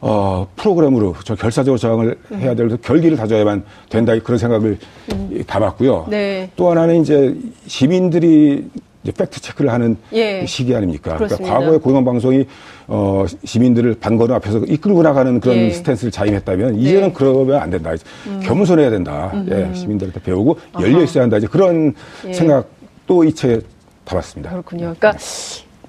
어, 0.00 0.46
프로그램으로 0.56 1.14
저 1.24 1.34
결사적으로 1.34 1.78
저항을 1.78 2.18
음. 2.30 2.38
해야 2.38 2.54
될 2.54 2.68
결기를 2.80 3.16
다져야만 3.16 3.64
된다 3.88 4.16
그런 4.22 4.38
생각을 4.38 4.78
음. 5.12 5.44
담았고요. 5.46 6.06
네. 6.08 6.50
또 6.56 6.70
하나는 6.70 7.02
이제 7.02 7.34
시민들이 7.66 8.64
이제 9.02 9.12
fact 9.12 9.40
check를 9.40 9.72
하는 9.72 9.96
예. 10.12 10.44
시기 10.46 10.74
아닙니까? 10.74 11.16
그러니까. 11.16 11.36
그러니까 11.36 11.58
과거에 11.58 11.78
공영 11.78 12.04
방송이 12.04 12.46
어, 12.86 13.24
시민들을 13.44 13.96
반걸음 14.00 14.34
앞에서 14.36 14.58
이끌고 14.60 15.02
나가는 15.02 15.40
그런 15.40 15.56
예. 15.56 15.70
스탠스를 15.70 16.10
자임했다면 16.10 16.74
네. 16.74 16.80
이제는 16.80 17.12
그러면 17.12 17.60
안 17.60 17.70
된다. 17.70 17.92
음. 18.26 18.40
겸손해야 18.42 18.90
된다. 18.90 19.30
음. 19.34 19.46
예, 19.50 19.74
시민들한테 19.74 20.20
배우고 20.20 20.58
아하. 20.72 20.84
열려 20.84 21.02
있어야 21.02 21.24
한다. 21.24 21.38
이제 21.38 21.46
그런 21.46 21.94
예. 22.26 22.32
생각도 22.32 23.24
이 23.24 23.32
책에 23.32 23.60
담았습니다. 24.04 24.50
그렇군요. 24.50 24.94
그러니까 24.98 25.14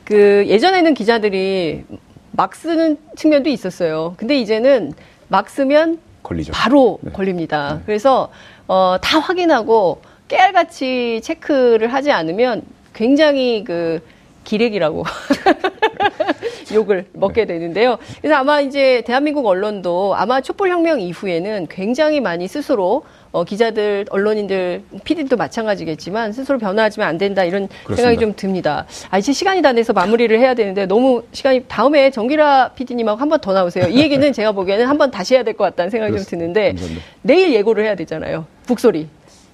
그 0.03 0.43
예전에는 0.47 0.93
기자들이 0.93 1.83
막 2.31 2.55
쓰는 2.55 2.97
측면도 3.15 3.49
있었어요. 3.49 4.13
근데 4.17 4.37
이제는 4.39 4.93
막 5.27 5.49
쓰면 5.49 5.99
걸리죠. 6.23 6.51
바로 6.53 6.99
네. 7.01 7.11
걸립니다. 7.11 7.75
네. 7.75 7.81
그래서 7.85 8.29
어, 8.67 8.97
다 9.01 9.19
확인하고 9.19 10.01
깨알같이 10.27 11.21
체크를 11.23 11.91
하지 11.93 12.11
않으면 12.11 12.61
굉장히 12.93 13.63
그 13.63 14.01
기레기라고 14.43 15.03
욕을 16.73 17.07
먹게 17.13 17.45
되는데요. 17.45 17.97
그래서 18.21 18.35
아마 18.35 18.61
이제 18.61 19.01
대한민국 19.05 19.45
언론도 19.45 20.15
아마 20.15 20.41
촛불혁명 20.41 21.01
이후에는 21.01 21.67
굉장히 21.69 22.19
많이 22.19 22.47
스스로 22.47 23.03
어, 23.31 23.43
기자들, 23.43 24.05
언론인들, 24.09 24.81
PD도 25.03 25.37
마찬가지겠지만 25.37 26.33
스스로 26.33 26.57
변화하지만 26.57 27.09
안 27.09 27.17
된다 27.17 27.43
이런 27.43 27.67
그렇습니다. 27.67 27.95
생각이 27.95 28.19
좀 28.19 28.33
듭니다. 28.35 28.85
아, 29.11 29.17
이제 29.19 29.31
시간이 29.33 29.61
다 29.61 29.71
돼서 29.73 29.93
마무리를 29.93 30.37
해야 30.39 30.55
되는데 30.55 30.85
너무 30.87 31.21
시간이 31.31 31.65
다음에 31.67 32.09
정기라 32.09 32.69
PD님하고 32.73 33.19
한 33.19 33.29
번 33.29 33.39
더 33.41 33.53
나오세요. 33.53 33.87
이 33.87 33.99
얘기는 34.01 34.33
제가 34.33 34.51
보기에는 34.53 34.85
한 34.87 34.97
번 34.97 35.11
다시 35.11 35.35
해야 35.35 35.43
될 35.43 35.53
것 35.53 35.63
같다는 35.65 35.89
생각이 35.91 36.11
그렇습니다. 36.11 36.29
좀 36.29 36.39
드는데 36.39 36.69
감사합니다. 36.71 37.05
내일 37.21 37.53
예고를 37.53 37.85
해야 37.85 37.95
되잖아요. 37.95 38.45
북소리. 38.65 39.07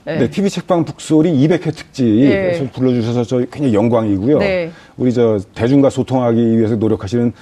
네. 0.06 0.18
네, 0.20 0.30
TV 0.30 0.50
책방 0.50 0.86
북소리 0.86 1.32
200회 1.34 1.76
특집 1.76 2.04
네. 2.06 2.70
불러주셔서 2.74 3.24
저 3.26 3.38
굉장히 3.40 3.74
영광이고요. 3.74 4.38
네. 4.40 4.72
우리 4.98 5.12
저 5.14 5.40
대중과 5.56 5.90
소통하기 5.90 6.58
위해서 6.58 6.76
노력하시는 6.76 7.34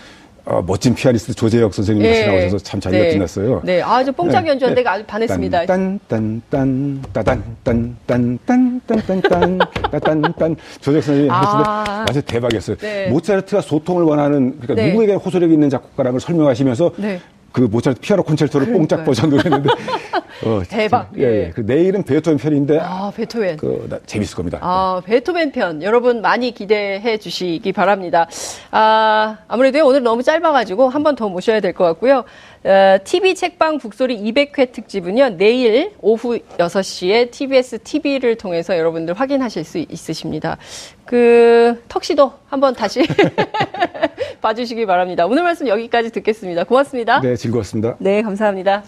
어, 0.45 0.62
멋진 0.65 0.93
피아니스트 0.93 1.33
조재혁 1.33 1.73
선생님 1.73 2.05
같이 2.05 2.19
네. 2.19 2.27
나오셔서 2.27 2.57
참 2.59 2.79
자기가 2.81 3.01
네. 3.01 3.12
빛났어요. 3.12 3.62
네, 3.63 3.81
아주 3.81 4.12
뽕짝 4.12 4.45
연주한데 4.45 4.83
네. 4.83 4.89
아주 4.89 5.05
반했습니다. 5.05 5.65
딴딴딴 5.65 7.01
따단 7.13 7.43
딴딴딴딴딴딴 7.63 9.59
따단딴 9.91 10.55
조재혁 10.81 11.03
선생님이 11.03 11.29
아. 11.31 12.05
아주 12.09 12.21
대박이었어요. 12.21 12.75
네. 12.77 13.07
모차르트가 13.09 13.62
소통을 13.62 14.03
원하는 14.03 14.59
그러니까 14.59 14.73
네. 14.75 14.89
누구에게 14.89 15.13
호소력이 15.13 15.53
있는 15.53 15.69
작곡가라는 15.69 16.12
걸 16.13 16.19
설명하시면서 16.19 16.91
네. 16.97 17.21
그 17.53 17.62
모차르트 17.62 18.01
피아노 18.01 18.24
콘체르토를. 18.24 18.74
뽕짝 18.74 19.05
버전으로 19.05 19.38
했는데 19.45 19.69
어, 20.45 20.62
대박. 20.67 21.10
예, 21.17 21.22
예. 21.45 21.51
그 21.55 21.62
내일은 21.62 22.03
베토벤 22.03 22.38
편인데 22.38 22.79
아, 22.81 23.12
베토벤. 23.15 23.57
그 23.57 23.86
나, 23.89 24.00
재밌을 24.05 24.36
겁니다. 24.36 24.57
아, 24.62 25.01
베토벤 25.05 25.51
편 25.51 25.81
여러분 25.83 26.22
많이 26.22 26.51
기대해 26.51 27.17
주시기 27.17 27.72
바랍니다. 27.72 28.27
아, 28.72 29.38
아무래도 29.48 29.86
오늘 29.88 30.01
너무 30.03 30.24
짧아 30.24 30.51
가지고 30.51 30.89
한 30.89 31.03
번 31.03 31.15
더 31.15 31.29
모셔야 31.29 31.60
될 31.60 31.74
것 31.74 31.83
같고요. 31.86 32.24
어, 32.65 32.98
TV 33.03 33.36
책방 33.36 33.77
북소리 33.77 34.17
200회 34.32 34.72
특집은요. 34.72 35.38
내일 35.38 35.91
오후 36.01 36.39
6시에 36.58 37.29
TBS 37.29 37.79
TV를 37.79 38.36
통해서 38.36 38.77
여러분들 38.77 39.13
확인하실 39.13 39.63
수 39.65 39.79
있으십니다. 39.79 40.58
그 41.05 41.84
턱시도 41.89 42.32
한번 42.48 42.74
다시 42.74 43.01
봐주시기 44.41 44.86
바랍니다. 44.86 45.25
오늘 45.25 45.43
말씀 45.43 45.67
여기까지 45.67 46.12
듣겠습니다. 46.12 46.63
고맙습니다. 46.63 47.20
네, 47.20 47.36
즐거웠습니다. 47.36 47.98
네, 48.00 48.22
감사합니다. 48.22 48.84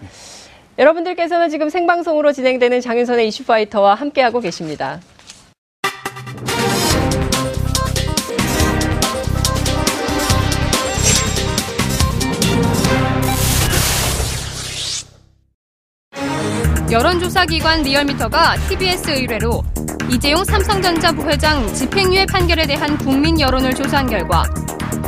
여러분들께서는 0.78 1.48
지금 1.50 1.68
생방송으로 1.68 2.32
진행되는 2.32 2.80
장윤선의 2.80 3.28
이슈파이터와 3.28 3.94
함께하고 3.94 4.40
계십니다. 4.40 5.00
여론조사기관 16.90 17.82
리얼미터가 17.82 18.56
TBS 18.68 19.10
의뢰로 19.10 19.64
이재용 20.08 20.44
삼성전자 20.44 21.10
부회장 21.10 21.66
집행유예 21.74 22.26
판결에 22.26 22.64
대한 22.64 22.96
국민 22.98 23.40
여론을 23.40 23.74
조사한 23.74 24.06
결과 24.08 24.44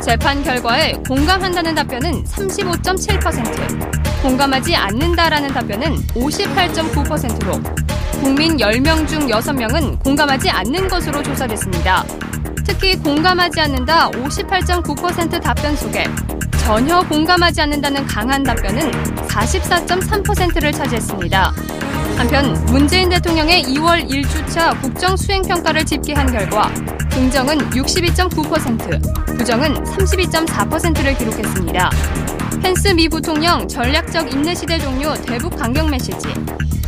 재판 0.01 0.43
결과에 0.43 0.93
공감한다는 1.07 1.75
답변은 1.75 2.25
35.7%, 2.25 4.21
공감하지 4.21 4.75
않는다라는 4.75 5.49
답변은 5.53 5.95
58.9%로 6.07 7.61
국민 8.19 8.57
10명 8.57 9.07
중 9.07 9.27
6명은 9.27 10.03
공감하지 10.03 10.49
않는 10.49 10.89
것으로 10.89 11.23
조사됐습니다. 11.23 12.03
특히 12.69 12.95
공감하지 12.97 13.61
않는다 13.61 14.11
58.9% 14.11 15.41
답변 15.41 15.75
속에 15.75 16.03
전혀 16.59 17.01
공감하지 17.01 17.61
않는다는 17.61 18.05
강한 18.05 18.43
답변은 18.43 18.91
44.3%를 19.27 20.71
차지했습니다. 20.71 21.51
한편 22.15 22.53
문재인 22.65 23.09
대통령의 23.09 23.63
2월 23.63 24.07
1주차 24.07 24.79
국정 24.81 25.17
수행평가를 25.17 25.83
집계한 25.83 26.31
결과 26.31 26.71
긍정은 27.09 27.57
62.9%, 27.71 29.35
부정은 29.39 29.73
32.4%를 29.73 31.17
기록했습니다. 31.17 31.89
펜스 32.61 32.89
미 32.89 33.09
부통령 33.09 33.67
전략적 33.67 34.31
인내시대 34.31 34.77
종료 34.77 35.15
대북 35.15 35.57
강경 35.57 35.89
메시지, 35.89 36.27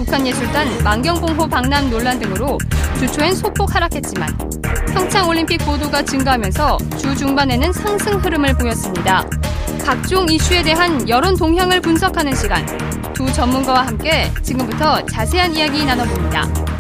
북한 0.04 0.26
예술단 0.26 0.84
만경공호 0.84 1.48
방남 1.48 1.92
논란 1.92 2.18
등으로 2.18 2.58
주초엔 2.98 3.36
소폭 3.36 3.76
하락했지만 3.76 4.36
평창올림픽 4.92 5.64
보도가 5.64 6.02
증가하면서 6.02 6.80
주 6.98 7.16
중반에는 7.16 7.72
상승 7.72 8.14
흐름을 8.18 8.56
보였습니다. 8.58 9.24
각종 9.86 10.28
이슈에 10.28 10.64
대한 10.64 11.08
여론 11.08 11.38
동향을 11.38 11.82
분석하는 11.82 12.36
시간. 12.36 12.66
두 13.14 13.32
전문가와 13.32 13.86
함께 13.86 14.32
지금부터 14.42 15.06
자세한 15.06 15.56
이야기 15.56 15.86
나눠봅니다. 15.86 16.71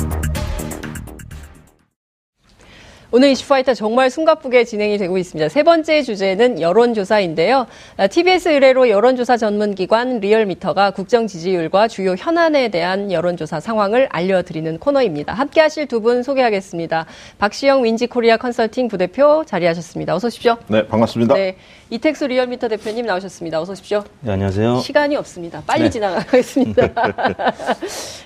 오늘 3.13 3.29
이슈파이터 3.31 3.73
정말 3.73 4.09
숨가쁘게 4.09 4.63
진행이 4.63 4.97
되고 4.97 5.17
있습니다. 5.17 5.49
세 5.49 5.63
번째 5.63 6.01
주제는 6.01 6.61
여론조사인데요. 6.61 7.67
TBS 8.09 8.47
아, 8.47 8.51
의뢰로 8.53 8.87
여론조사 8.89 9.35
전문기관 9.35 10.21
리얼미터가 10.21 10.91
국정 10.91 11.27
지지율과 11.27 11.89
주요 11.89 12.15
현안에 12.17 12.69
대한 12.69 13.11
여론조사 13.11 13.59
상황을 13.59 14.07
알려드리는 14.11 14.79
코너입니다. 14.79 15.33
함께 15.33 15.59
하실 15.59 15.87
두 15.87 16.01
분 16.01 16.23
소개하겠습니다. 16.23 17.05
박시영 17.37 17.83
윈지코리아 17.83 18.37
컨설팅 18.37 18.87
부대표 18.87 19.43
자리하셨습니다. 19.45 20.15
어서 20.15 20.27
오십시오. 20.27 20.57
네, 20.67 20.87
반갑습니다. 20.87 21.35
네, 21.35 21.57
이택수 21.91 22.27
리얼미터 22.27 22.69
대표님 22.69 23.05
나오셨습니다. 23.05 23.59
어서 23.59 23.73
오십시오. 23.73 24.05
네, 24.21 24.31
안녕하세요. 24.31 24.79
시간이 24.79 25.17
없습니다. 25.17 25.61
빨리 25.67 25.83
네. 25.83 25.89
지나가겠습니다. 25.89 26.87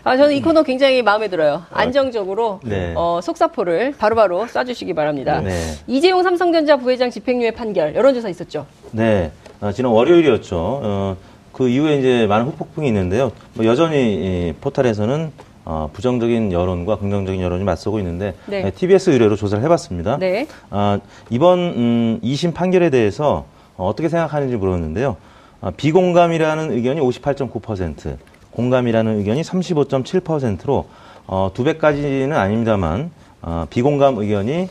아, 0.05 0.17
저는 0.17 0.35
이 0.35 0.41
코너 0.43 0.61
굉장히 0.61 1.01
마음에 1.01 1.29
들어요. 1.29 1.63
아, 1.71 1.79
안정적으로 1.81 2.59
네. 2.63 2.93
어, 2.95 3.21
속사포를 3.23 3.95
바로바로 3.97 4.45
쏴주시기 4.45 4.95
바랍니다. 4.95 5.41
네. 5.41 5.51
이재용 5.87 6.21
삼성전자 6.21 6.77
부회장 6.77 7.09
집행유예 7.09 7.51
판결 7.51 7.95
여론조사 7.95 8.29
있었죠? 8.29 8.67
네, 8.91 9.31
어, 9.59 9.71
지난 9.71 9.91
월요일이었죠. 9.93 10.57
어, 10.83 11.17
그 11.51 11.67
이후에 11.67 11.97
이제 11.97 12.27
많은 12.27 12.45
후폭풍이 12.45 12.87
있는데요. 12.87 13.31
뭐 13.55 13.65
여전히 13.65 14.53
포탈에서는 14.61 15.31
어, 15.67 15.89
부정적인 15.91 16.51
여론과 16.51 16.99
긍정적인 16.99 17.41
여론이 17.41 17.63
맞서고 17.63 17.97
있는데 17.97 18.35
네. 18.45 18.69
TBS 18.69 19.09
의뢰로 19.09 19.35
조사를 19.35 19.63
해봤습니다. 19.63 20.17
네. 20.19 20.45
어, 20.69 20.99
이번 21.31 21.57
음, 21.59 22.19
2심 22.23 22.53
판결에 22.53 22.91
대해서 22.91 23.45
어, 23.77 23.93
떻게 23.95 24.09
생각하는지 24.09 24.55
물었는데요. 24.55 25.17
어, 25.61 25.71
비공감이라는 25.75 26.71
의견이 26.71 27.01
58.9%, 27.01 28.17
공감이라는 28.51 29.19
의견이 29.19 29.41
35.7%로 29.41 30.87
어, 31.27 31.51
두 31.53 31.63
배까지는 31.63 32.33
아닙니다만 32.33 33.11
어, 33.41 33.65
비공감 33.69 34.17
의견이 34.17 34.69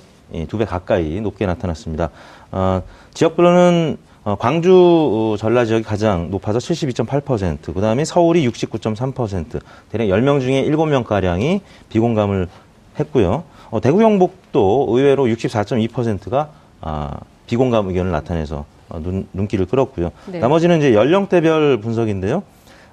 두배 0.49 0.65
가까이 0.65 1.21
높게 1.21 1.47
나타났습니다. 1.47 2.11
어, 2.51 2.83
지역별로는 3.13 3.99
어, 4.25 4.37
광주 4.37 4.73
어, 4.73 5.37
전라 5.37 5.67
지역이 5.67 5.85
가장 5.85 6.31
높아서 6.31 6.59
72.8%, 6.59 7.75
그 7.75 7.81
다음에 7.81 8.05
서울이 8.07 8.49
69.3%, 8.49 9.61
대략 9.91 10.07
10명 10.07 10.41
중에 10.41 10.65
7명가량이 10.65 11.61
비공감을 11.91 12.49
했고요. 12.99 13.45
어, 13.71 13.81
대구 13.81 13.99
경북도 13.99 14.87
의외로 14.89 15.27
64.2%가 15.27 16.49
아, 16.81 17.19
비공감 17.47 17.89
의견을 17.89 18.13
나타내서 18.13 18.57
어, 18.57 18.65
눈, 19.01 19.27
눈길을 19.33 19.67
끌었고요. 19.67 20.11
네. 20.27 20.39
나머지는 20.39 20.79
이제 20.79 20.95
연령대별 20.95 21.81
분석인데요. 21.81 22.43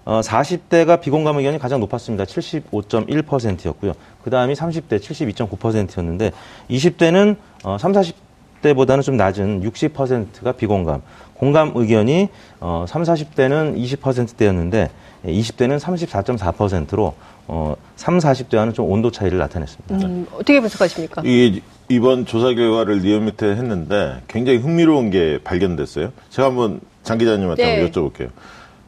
어, 0.03 0.21
40대가 0.21 0.99
비공감 0.99 1.37
의견이 1.37 1.59
가장 1.59 1.79
높았습니다. 1.79 2.25
75.1%였고요. 2.25 3.93
그 4.23 4.29
다음이 4.29 4.53
30대 4.53 4.99
72.9%였는데 4.99 6.31
20대는 6.69 7.35
어, 7.63 7.77
3, 7.77 7.93
40 7.93 8.31
40대보다는 8.61 9.03
좀 9.03 9.17
낮은 9.17 9.61
60%가 9.61 10.51
비공감. 10.53 11.01
공감 11.41 11.71
의견이 11.73 12.29
어, 12.59 12.85
3, 12.87 13.01
40대는 13.01 13.75
20%대였는데 13.75 14.91
20대는 15.25 15.79
34.4%로 15.79 17.15
어, 17.47 17.75
3, 17.95 18.19
40대와는 18.19 18.75
좀 18.75 18.87
온도 18.91 19.09
차이를 19.09 19.39
나타냈습니다. 19.39 19.95
음, 19.95 20.27
어떻게 20.33 20.59
분석하십니까? 20.59 21.23
이 21.25 21.63
이번 21.89 22.27
조사 22.27 22.53
결과를 22.53 22.99
리얼미터 22.99 23.47
했는데 23.47 24.21
굉장히 24.27 24.59
흥미로운 24.59 25.09
게 25.09 25.39
발견됐어요. 25.43 26.11
제가 26.29 26.49
한번 26.49 26.79
장 27.01 27.17
기자님한테 27.17 27.65
네. 27.65 27.81
한번 27.81 27.91
여쭤볼게요. 27.91 28.29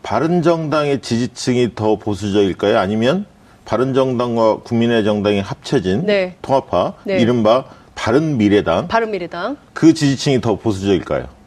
바른정당의 0.03 1.01
지지층이 1.01 1.73
더 1.73 1.95
보수적일까요? 1.95 2.77
아니면 2.77 3.25
바른정당과 3.65 4.57
국민의 4.57 5.03
정당이 5.03 5.39
합쳐진 5.39 6.05
네. 6.05 6.35
통합파 6.43 6.93
네. 7.05 7.19
이른바 7.19 7.65
바른미래당 7.95 8.89
바른미래당 8.89 9.57
그 9.73 9.95
지지층이 9.95 10.39
더 10.39 10.55
보수적일까요? 10.55 11.41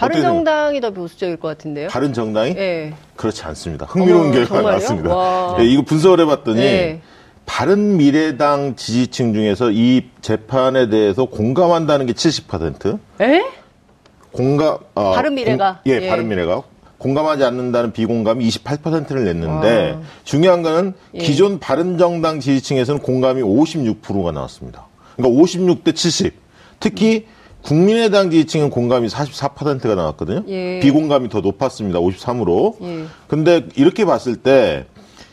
바른정당이 0.00 0.80
더 0.80 0.90
보수적일 0.90 1.36
것 1.36 1.48
같은데요. 1.48 1.88
바른정당이? 1.88 2.54
네. 2.54 2.94
그렇지 3.16 3.44
않습니다. 3.44 3.86
흥미로운 3.86 4.26
어머, 4.28 4.32
결과가 4.32 4.62
나왔습니다. 4.62 5.56
네, 5.58 5.66
이거 5.66 5.82
분석을 5.82 6.20
해봤더니 6.20 6.60
네. 6.60 7.00
바른 7.44 7.96
미래당 7.98 8.76
지지층 8.76 9.34
중에서 9.34 9.70
이 9.70 10.06
재판에 10.22 10.88
대해서 10.88 11.26
공감한다는 11.26 12.06
게 12.06 12.14
70%. 12.14 12.98
에? 13.20 13.44
공감. 14.32 14.78
어, 14.94 15.12
바른 15.12 15.34
미래가. 15.34 15.80
공, 15.82 15.92
예, 15.92 16.00
예, 16.00 16.08
바른 16.08 16.28
미래가 16.28 16.62
공감하지 16.98 17.44
않는다는 17.44 17.92
비공감이 17.92 18.46
28%를 18.48 19.24
냈는데 19.24 19.92
와. 19.92 20.00
중요한 20.24 20.62
거는 20.62 20.92
예. 21.14 21.18
기존 21.18 21.58
바른정당 21.58 22.40
지지층에서는 22.40 23.02
공감이 23.02 23.42
56%가 23.42 24.32
나왔습니다. 24.32 24.86
그러니까 25.16 25.40
56 25.40 25.84
대 25.84 25.92
70. 25.92 26.34
특히 26.78 27.26
음. 27.26 27.39
국민의당 27.62 28.30
지지층은 28.30 28.70
공감이 28.70 29.08
44%가 29.08 29.94
나왔거든요. 29.94 30.44
예. 30.48 30.80
비공감이 30.80 31.28
더 31.28 31.40
높았습니다. 31.40 31.98
53으로. 32.00 32.76
예. 32.82 33.04
근데 33.28 33.66
이렇게 33.76 34.04
봤을 34.04 34.36
때 34.36 34.86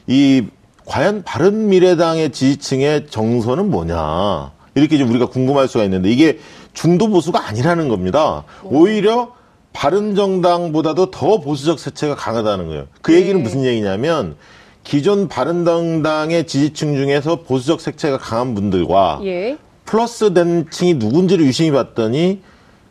이 0.08 0.46
과연 0.86 1.24
바른 1.24 1.68
미래당의 1.68 2.32
지지층의 2.32 3.08
정서는 3.10 3.70
뭐냐. 3.70 4.52
이렇게 4.76 4.98
좀 4.98 5.10
우리가 5.10 5.28
궁금할 5.28 5.68
수가 5.68 5.84
있는데 5.84 6.10
이게 6.10 6.40
중도 6.74 7.10
보수가 7.10 7.48
아니라는 7.48 7.90
겁니다. 7.90 8.46
오히려 8.64 9.34
바른 9.74 10.16
정당보다도 10.16 11.12
더 11.12 11.42
보수적 11.42 11.80
세체가 11.80 12.16
강하다는 12.16 12.68
거예요. 12.68 12.88
그 13.02 13.12
네. 13.12 13.18
얘기는 13.20 13.42
무슨 13.44 13.66
얘기냐면 13.66 14.38
기존 14.84 15.28
바른정당의 15.28 16.48
지지층 16.48 16.96
중에서 16.96 17.42
보수적 17.42 17.82
색채가 17.82 18.18
강한 18.20 18.56
분들과 18.56 19.20
예. 19.26 19.58
플러스 19.88 20.34
된 20.34 20.70
층이 20.70 20.96
누군지를 20.96 21.46
유심히 21.46 21.72
봤더니 21.72 22.42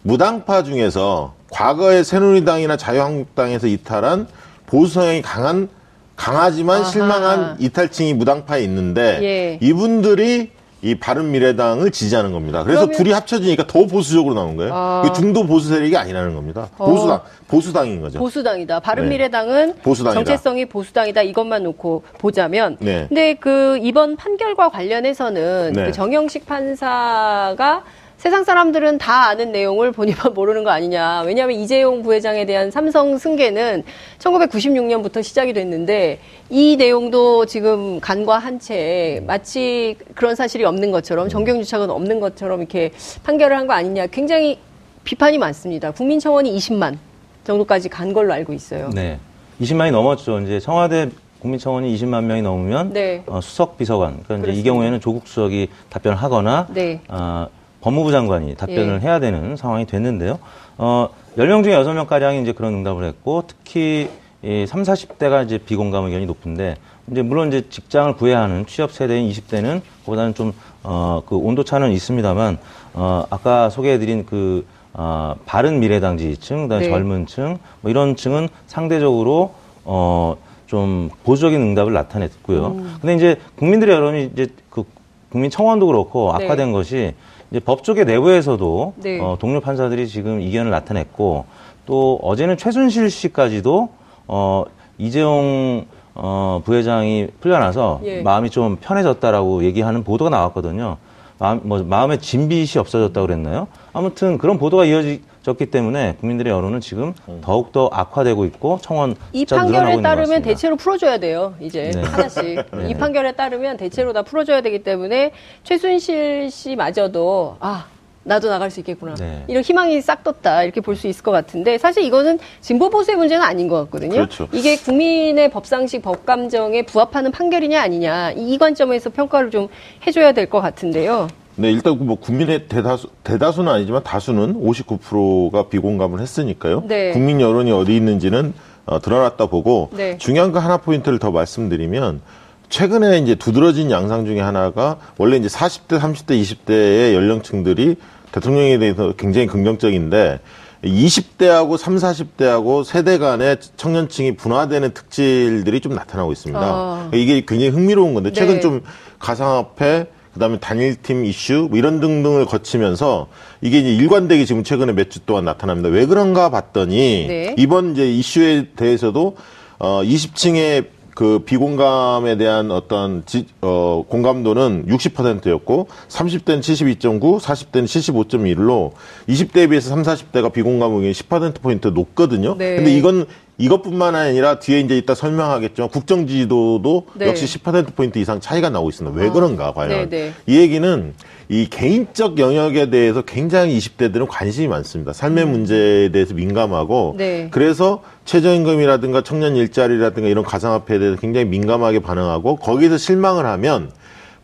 무당파 0.02 0.64
중에서 0.64 1.34
과거의 1.50 2.02
새누리당이나 2.04 2.76
자유한국당에서 2.76 3.68
이탈한 3.68 4.26
보수 4.66 4.94
성향이 4.94 5.22
강한 5.22 5.68
강하지만 6.16 6.80
아하. 6.80 6.90
실망한 6.90 7.56
이탈층이 7.60 8.14
무당파에 8.14 8.62
있는데 8.64 9.18
예. 9.22 9.58
이분들이 9.60 10.50
이 10.82 10.94
바른미래당을 10.94 11.90
지지하는 11.90 12.32
겁니다. 12.32 12.62
그래서 12.62 12.82
그러면... 12.82 12.96
둘이 12.96 13.12
합쳐지니까 13.12 13.66
더 13.66 13.86
보수적으로 13.86 14.34
나온 14.34 14.56
거예요. 14.56 14.72
아... 14.74 15.12
중도 15.14 15.46
보수 15.46 15.68
세력이 15.68 15.96
아니라는 15.96 16.34
겁니다. 16.34 16.68
어... 16.76 16.86
보수당, 16.86 17.20
보수당인 17.48 18.00
거죠. 18.00 18.18
보수당이다. 18.18 18.80
바른미래당은 18.80 19.66
네. 19.68 19.82
보수당이다. 19.82 20.24
정체성이 20.24 20.66
보수당이다. 20.66 21.22
이것만 21.22 21.62
놓고 21.62 22.02
보자면. 22.18 22.76
네. 22.80 23.06
근데 23.08 23.34
그 23.34 23.78
이번 23.82 24.16
판결과 24.16 24.68
관련해서는 24.68 25.72
네. 25.72 25.86
그 25.86 25.92
정영식 25.92 26.46
판사가 26.46 27.82
세상 28.18 28.44
사람들은 28.44 28.96
다 28.98 29.28
아는 29.28 29.52
내용을 29.52 29.92
본인만 29.92 30.32
모르는 30.34 30.64
거 30.64 30.70
아니냐. 30.70 31.22
왜냐하면 31.26 31.58
이재용 31.60 32.02
부회장에 32.02 32.46
대한 32.46 32.70
삼성 32.70 33.18
승계는 33.18 33.84
1996년부터 34.18 35.22
시작이 35.22 35.52
됐는데 35.52 36.18
이 36.48 36.76
내용도 36.76 37.44
지금 37.44 38.00
간과한 38.00 38.58
채 38.58 39.22
마치 39.26 39.96
그런 40.14 40.34
사실이 40.34 40.64
없는 40.64 40.90
것처럼 40.92 41.28
정경유착은 41.28 41.90
없는 41.90 42.20
것처럼 42.20 42.60
이렇게 42.60 42.90
판결을 43.22 43.56
한 43.56 43.66
거 43.66 43.74
아니냐. 43.74 44.06
굉장히 44.06 44.58
비판이 45.04 45.38
많습니다. 45.38 45.90
국민청원이 45.90 46.56
20만 46.56 46.96
정도까지 47.44 47.88
간 47.88 48.12
걸로 48.12 48.32
알고 48.32 48.52
있어요. 48.52 48.90
네. 48.94 49.18
20만이 49.60 49.90
넘었죠. 49.90 50.40
이제 50.40 50.58
청와대 50.60 51.08
국민청원이 51.40 51.94
20만 51.96 52.24
명이 52.24 52.42
넘으면 52.42 52.92
네. 52.92 53.22
어, 53.26 53.40
수석 53.40 53.76
비서관, 53.76 54.22
그러니까 54.24 54.50
이제 54.52 54.60
이 54.60 54.62
경우에는 54.62 55.00
조국 55.00 55.26
수석이 55.28 55.68
답변을 55.90 56.16
하거나 56.16 56.66
네. 56.72 57.00
어, 57.08 57.46
법무부 57.80 58.10
장관이 58.12 58.56
답변을 58.56 59.00
예. 59.02 59.06
해야 59.06 59.20
되는 59.20 59.56
상황이 59.56 59.86
됐는데요. 59.86 60.38
어, 60.78 61.08
10명 61.36 61.64
중에 61.64 61.74
6명가량이 61.76 62.42
이제 62.42 62.52
그런 62.52 62.74
응답을 62.74 63.04
했고, 63.04 63.44
특히 63.46 64.08
이 64.42 64.66
3, 64.66 64.82
40대가 64.82 65.44
이제 65.44 65.58
비공감 65.58 66.04
의견이 66.04 66.26
높은데, 66.26 66.76
이제 67.10 67.22
물론 67.22 67.48
이제 67.48 67.68
직장을 67.68 68.14
구해야 68.16 68.42
하는 68.42 68.66
취업 68.66 68.92
세대인 68.92 69.30
20대는 69.30 69.82
그보다는 70.00 70.34
좀, 70.34 70.52
어, 70.82 71.22
그 71.26 71.36
온도 71.36 71.64
차는 71.64 71.92
있습니다만, 71.92 72.58
어, 72.94 73.24
아까 73.30 73.70
소개해 73.70 73.98
드린 73.98 74.26
그, 74.26 74.66
어, 74.92 75.34
바른 75.46 75.78
미래당 75.80 76.18
지지층, 76.18 76.62
그다음에 76.62 76.86
네. 76.86 76.90
젊은 76.90 77.26
층, 77.26 77.58
뭐 77.82 77.90
이런 77.90 78.16
층은 78.16 78.48
상대적으로, 78.66 79.54
어, 79.84 80.36
좀 80.66 81.10
보수적인 81.24 81.60
응답을 81.60 81.92
나타냈고요. 81.92 82.66
음. 82.66 82.96
근데 83.00 83.14
이제 83.14 83.36
국민들의 83.56 83.94
여론이 83.94 84.30
이제 84.32 84.48
그 84.68 84.84
국민 85.30 85.50
청원도 85.50 85.86
그렇고 85.86 86.32
악화된 86.32 86.66
네. 86.68 86.72
것이 86.72 87.14
이제 87.50 87.60
법조계 87.60 88.04
내부에서도 88.04 88.94
네. 88.96 89.20
어, 89.20 89.36
동료 89.38 89.60
판사들이 89.60 90.08
지금 90.08 90.40
이견을 90.40 90.70
나타냈고 90.70 91.44
또 91.86 92.18
어제는 92.22 92.56
최순실 92.56 93.10
씨까지도 93.10 93.88
어, 94.26 94.64
이재용 94.98 95.86
어, 96.14 96.62
부회장이 96.64 97.28
풀려나서 97.40 98.00
예. 98.04 98.22
마음이 98.22 98.50
좀 98.50 98.76
편해졌다라고 98.80 99.64
얘기하는 99.64 100.02
보도가 100.02 100.30
나왔거든요. 100.30 100.96
마음, 101.38 101.60
뭐, 101.64 101.82
마음에 101.82 102.16
진빛이 102.16 102.78
없어졌다고 102.78 103.26
그랬나요? 103.26 103.68
아무튼 103.92 104.38
그런 104.38 104.58
보도가 104.58 104.86
이어 104.86 105.02
졌기 105.46 105.66
때문에 105.66 106.16
국민들의 106.18 106.52
여론은 106.52 106.80
지금 106.80 107.14
음. 107.28 107.40
더욱더 107.40 107.88
악화되고 107.92 108.44
있고 108.46 108.80
청원 108.82 109.14
이 109.32 109.44
판결에 109.46 110.02
따르면 110.02 110.42
대체로 110.42 110.74
풀어줘야 110.74 111.18
돼요. 111.18 111.54
이제 111.60 111.92
네. 111.94 112.02
하나씩. 112.02 112.42
네. 112.76 112.90
이 112.90 112.94
판결에 112.94 113.30
따르면 113.32 113.76
대체로 113.76 114.12
다 114.12 114.22
풀어줘야 114.22 114.60
되기 114.60 114.82
때문에 114.82 115.30
최순실 115.62 116.50
씨마저도 116.50 117.58
아 117.60 117.86
나도 118.24 118.48
나갈 118.48 118.72
수 118.72 118.80
있겠구나. 118.80 119.14
네. 119.14 119.44
이런 119.46 119.62
희망이 119.62 120.00
싹 120.02 120.24
떴다. 120.24 120.64
이렇게 120.64 120.80
볼 120.80 120.96
수 120.96 121.06
있을 121.06 121.22
것 121.22 121.30
같은데 121.30 121.78
사실 121.78 122.02
이거는 122.02 122.40
진보 122.60 122.90
보수의 122.90 123.16
문제는 123.16 123.44
아닌 123.44 123.68
것 123.68 123.84
같거든요. 123.84 124.14
그렇죠. 124.14 124.48
이게 124.52 124.76
국민의 124.76 125.52
법상식, 125.52 126.02
법감정에 126.02 126.82
부합하는 126.86 127.30
판결이냐 127.30 127.80
아니냐 127.80 128.32
이 128.32 128.58
관점에서 128.58 129.10
평가를 129.10 129.52
좀 129.52 129.68
해줘야 130.04 130.32
될 130.32 130.50
것 130.50 130.60
같은데요. 130.60 131.28
네, 131.56 131.72
일단 131.72 131.96
뭐 131.98 132.16
국민의 132.16 132.68
대다수 132.68 133.08
대다수는 133.24 133.72
아니지만 133.72 134.02
다수는 134.02 134.62
59%가 134.62 135.68
비공감을 135.68 136.20
했으니까요. 136.20 136.84
네. 136.86 137.12
국민 137.12 137.40
여론이 137.40 137.72
어디 137.72 137.96
있는지는 137.96 138.52
어, 138.84 139.00
드러났다 139.00 139.46
보고 139.46 139.90
네. 139.92 140.18
중요한 140.18 140.52
거 140.52 140.58
하나 140.58 140.76
포인트를 140.76 141.18
더 141.18 141.30
말씀드리면 141.30 142.20
최근에 142.68 143.18
이제 143.18 143.34
두드러진 143.34 143.90
양상 143.90 144.26
중에 144.26 144.40
하나가 144.40 144.98
원래 145.16 145.36
이제 145.36 145.48
40대, 145.48 145.98
30대, 145.98 146.40
20대의 146.40 147.14
연령층들이 147.14 147.96
대통령에 148.32 148.78
대해서 148.78 149.12
굉장히 149.16 149.46
긍정적인데 149.46 150.40
20대하고 150.84 151.78
3, 151.78 151.96
40대하고 151.96 152.84
세대 152.84 153.18
간의 153.18 153.56
청년층이 153.76 154.36
분화되는 154.36 154.92
특질들이 154.92 155.80
좀 155.80 155.94
나타나고 155.94 156.32
있습니다. 156.32 156.60
아. 156.62 157.10
이게 157.14 157.44
굉장히 157.46 157.68
흥미로운 157.68 158.14
건데 158.14 158.32
최근 158.32 158.56
네. 158.56 158.60
좀 158.60 158.82
가상화폐 159.18 160.06
그다음에 160.36 160.58
단일팀 160.58 161.24
이슈 161.24 161.68
뭐 161.70 161.78
이런 161.78 161.98
등등을 161.98 162.44
거치면서 162.44 163.26
이게 163.62 163.78
이제 163.78 163.88
일관되게 163.94 164.44
지금 164.44 164.62
최근에 164.64 164.92
몇 164.92 165.06
주 165.08 165.20
동안 165.20 165.44
나타납니다. 165.46 165.88
왜 165.88 166.04
그런가 166.04 166.50
봤더니 166.50 167.26
네. 167.26 167.54
이번 167.56 167.92
이제 167.92 168.06
이슈에 168.10 168.68
대해서도 168.76 169.36
어 169.78 170.02
20층의 170.02 170.88
그 171.14 171.38
비공감에 171.46 172.36
대한 172.36 172.70
어떤 172.70 173.22
지, 173.24 173.46
어, 173.62 174.04
공감도는 174.06 174.84
60%였고 174.86 175.88
30대는 176.08 176.60
72.9, 176.60 177.40
40대는 177.40 177.84
75.1로 177.84 178.92
20대에 179.26 179.70
비해서 179.70 179.88
30, 179.88 180.30
40대가 180.32 180.52
비공감 180.52 180.92
의견이 180.92 181.12
10%포인트 181.12 181.88
높거든요. 181.88 182.56
네. 182.58 182.76
근데 182.76 182.94
이건 182.94 183.24
이것뿐만 183.58 184.14
아니라 184.14 184.58
뒤에 184.58 184.80
이제 184.80 184.98
이따 184.98 185.14
설명하겠지만 185.14 185.88
국정 185.88 186.26
지지도도 186.26 187.06
네. 187.14 187.26
역시 187.26 187.46
10%포인트 187.46 188.18
이상 188.18 188.40
차이가 188.40 188.68
나오고 188.68 188.90
있습니다. 188.90 189.18
왜 189.18 189.28
아. 189.28 189.32
그런가, 189.32 189.72
과연. 189.72 189.88
네, 189.88 190.08
네. 190.08 190.32
이 190.46 190.58
얘기는 190.58 191.14
이 191.48 191.68
개인적 191.70 192.38
영역에 192.38 192.90
대해서 192.90 193.22
굉장히 193.22 193.78
20대들은 193.78 194.26
관심이 194.28 194.68
많습니다. 194.68 195.12
삶의 195.12 195.44
음. 195.44 195.52
문제에 195.52 196.10
대해서 196.10 196.34
민감하고 196.34 197.14
네. 197.16 197.48
그래서 197.50 198.02
최저임금이라든가 198.24 199.22
청년 199.22 199.56
일자리라든가 199.56 200.28
이런 200.28 200.44
가상화폐에 200.44 200.98
대해서 200.98 201.18
굉장히 201.18 201.46
민감하게 201.46 202.00
반응하고 202.00 202.56
거기서 202.56 202.98
실망을 202.98 203.46
하면 203.46 203.90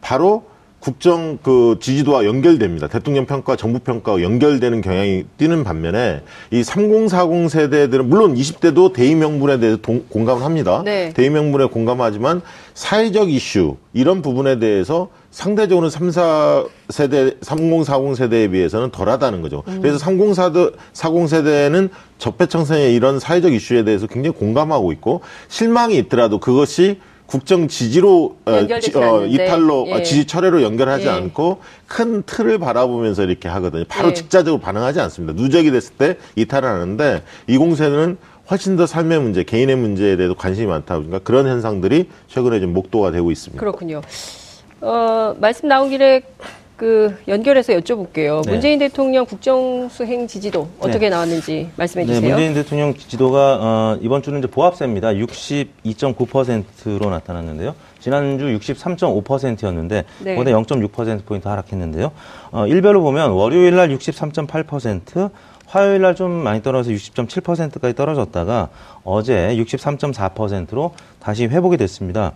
바로 0.00 0.44
국정 0.82 1.38
그 1.40 1.78
지지도와 1.80 2.24
연결됩니다. 2.24 2.88
대통령 2.88 3.24
평가, 3.24 3.54
정부 3.54 3.78
평가와 3.78 4.20
연결되는 4.20 4.80
경향이 4.80 5.24
뛰는 5.38 5.62
반면에 5.62 6.22
이 6.50 6.64
3040 6.64 7.48
세대들은 7.48 8.08
물론 8.08 8.34
20대도 8.34 8.92
대의 8.92 9.14
명분에 9.14 9.60
대해서 9.60 9.78
동, 9.80 10.04
공감을 10.08 10.42
합니다. 10.42 10.82
네. 10.84 11.12
대의 11.14 11.30
명분에 11.30 11.66
공감하지만 11.66 12.42
사회적 12.74 13.30
이슈 13.30 13.76
이런 13.92 14.22
부분에 14.22 14.58
대해서 14.58 15.08
상대적으로 15.30 15.88
3, 15.88 16.08
4세대, 16.08 17.36
3040 17.42 18.16
세대에 18.16 18.48
비해서는 18.48 18.90
덜 18.90 19.08
하다는 19.08 19.40
거죠. 19.40 19.62
음. 19.68 19.78
그래서 19.80 19.98
3040 19.98 21.28
세대는 21.28 21.90
적폐청산의 22.18 22.92
이런 22.92 23.20
사회적 23.20 23.52
이슈에 23.52 23.84
대해서 23.84 24.08
굉장히 24.08 24.36
공감하고 24.36 24.90
있고 24.90 25.20
실망이 25.46 25.96
있더라도 25.98 26.38
그것이 26.38 26.98
국정 27.32 27.66
지지로 27.66 28.36
어, 28.44 28.52
어, 28.52 29.24
이탈로 29.24 29.86
예. 29.88 30.02
지지 30.02 30.26
철회로 30.26 30.60
연결하지 30.60 31.06
예. 31.06 31.08
않고 31.08 31.60
큰 31.86 32.22
틀을 32.24 32.58
바라보면서 32.58 33.22
이렇게 33.22 33.48
하거든요. 33.48 33.84
바로 33.88 34.10
예. 34.10 34.12
직자적으로 34.12 34.60
반응하지 34.60 35.00
않습니다. 35.00 35.32
누적이 35.32 35.70
됐을 35.70 35.94
때 35.94 36.18
이탈을 36.36 36.68
하는데 36.68 37.22
이 37.46 37.56
공세는 37.56 38.18
훨씬 38.50 38.76
더 38.76 38.84
삶의 38.84 39.20
문제, 39.20 39.44
개인의 39.44 39.76
문제에 39.76 40.16
대해서 40.16 40.34
관심이 40.34 40.66
많다 40.66 40.96
보니까 40.96 41.20
그런 41.20 41.46
현상들이 41.46 42.10
최근에 42.28 42.60
좀 42.60 42.74
목도가 42.74 43.10
되고 43.12 43.30
있습니다. 43.30 43.58
그렇군요. 43.58 44.02
어, 44.82 45.34
말씀 45.40 45.68
나온 45.68 45.88
길에 45.88 46.20
그 46.82 47.16
연결해서 47.28 47.74
여쭤볼게요. 47.74 48.44
네. 48.44 48.50
문재인 48.50 48.80
대통령 48.80 49.24
국정 49.24 49.88
수행 49.88 50.26
지지도 50.26 50.66
어떻게 50.80 51.06
네. 51.06 51.10
나왔는지 51.10 51.70
말씀해 51.76 52.04
네, 52.06 52.14
주세요. 52.14 52.20
네, 52.22 52.28
문재인 52.34 52.54
대통령 52.54 52.92
지지도가 52.92 53.58
어, 53.60 53.98
이번 54.02 54.20
주는 54.20 54.40
이제 54.40 54.48
보합세입니다. 54.48 55.10
62.9%로 55.12 57.08
나타났는데요. 57.08 57.76
지난주 58.00 58.46
63.5%였는데 58.46 60.02
네. 60.24 60.34
거기다 60.34 60.58
0.6% 60.58 61.24
포인트 61.24 61.46
하락했는데요. 61.46 62.10
어, 62.50 62.66
일별로 62.66 63.00
보면 63.02 63.30
월요일 63.30 63.76
날 63.76 63.88
63.8%, 63.90 65.30
화요일 65.66 66.02
날 66.02 66.16
좀 66.16 66.32
많이 66.32 66.62
떨어져서 66.64 66.90
60.7%까지 66.96 67.94
떨어졌다가 67.94 68.70
어제 69.04 69.54
63.4%로 69.56 70.94
다시 71.20 71.46
회복이 71.46 71.76
됐습니다. 71.76 72.32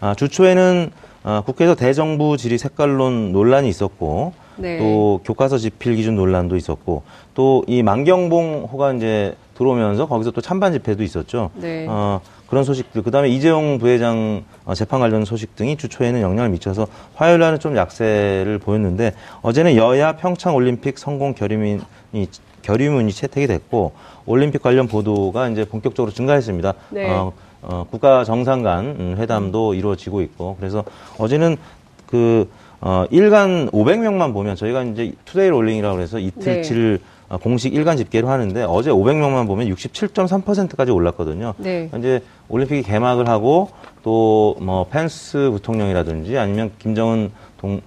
아, 0.00 0.14
주초에는 0.14 0.92
어, 1.26 1.42
국회에서 1.44 1.74
대정부 1.74 2.36
질의 2.36 2.56
색깔론 2.56 3.32
논란이 3.32 3.68
있었고 3.68 4.32
네. 4.58 4.78
또 4.78 5.20
교과서 5.24 5.58
집필 5.58 5.96
기준 5.96 6.14
논란도 6.14 6.54
있었고 6.56 7.02
또 7.34 7.64
이 7.66 7.82
만경봉 7.82 8.68
호가 8.72 8.92
이제 8.92 9.34
들어오면서 9.54 10.06
거기서 10.06 10.30
또 10.30 10.40
찬반 10.40 10.72
집회도 10.72 11.02
있었죠. 11.02 11.50
네. 11.54 11.84
어, 11.88 12.20
그런 12.46 12.62
소식들 12.62 13.02
그다음에 13.02 13.28
이재용 13.28 13.78
부회장 13.78 14.44
어, 14.64 14.74
재판 14.74 15.00
관련 15.00 15.24
소식 15.24 15.56
등이 15.56 15.76
주초에는 15.76 16.20
영향을 16.20 16.48
미쳐서 16.50 16.86
화요일 17.16 17.40
날은 17.40 17.58
좀 17.58 17.76
약세를 17.76 18.60
보였는데 18.60 19.12
어제는 19.42 19.74
여야 19.74 20.12
평창 20.16 20.54
올림픽 20.54 20.96
성공 20.96 21.34
결의문이 21.34 21.80
결의문이 22.62 23.12
채택이 23.12 23.48
됐고 23.48 23.92
올림픽 24.26 24.62
관련 24.62 24.86
보도가 24.86 25.48
이제 25.48 25.64
본격적으로 25.64 26.12
증가했습니다. 26.12 26.74
네. 26.90 27.10
어, 27.10 27.32
어, 27.62 27.86
국가 27.90 28.24
정상 28.24 28.62
간 28.62 28.84
음, 28.98 29.14
회담도 29.18 29.74
이루어지고 29.74 30.22
있고 30.22 30.56
그래서 30.58 30.84
어제는 31.18 31.56
그 32.06 32.48
어, 32.80 33.04
일간 33.10 33.70
500명만 33.70 34.32
보면 34.32 34.54
저희가 34.56 34.82
이제 34.84 35.12
two-day 35.24 35.48
rolling이라고 35.48 36.00
해서 36.00 36.18
이틀치를 36.18 36.98
네. 36.98 37.04
어, 37.28 37.38
공식 37.38 37.74
일간 37.74 37.96
집계로 37.96 38.28
하는데 38.28 38.62
어제 38.64 38.90
500명만 38.90 39.46
보면 39.46 39.68
67.3%까지 39.68 40.92
올랐거든요. 40.92 41.54
네. 41.58 41.90
이제 41.98 42.22
올림픽이 42.48 42.82
개막을 42.82 43.28
하고 43.28 43.70
또 44.02 44.54
뭐 44.60 44.86
펜스 44.88 45.50
부통령이라든지 45.52 46.38
아니면 46.38 46.70
김정은 46.78 47.32
동, 47.58 47.80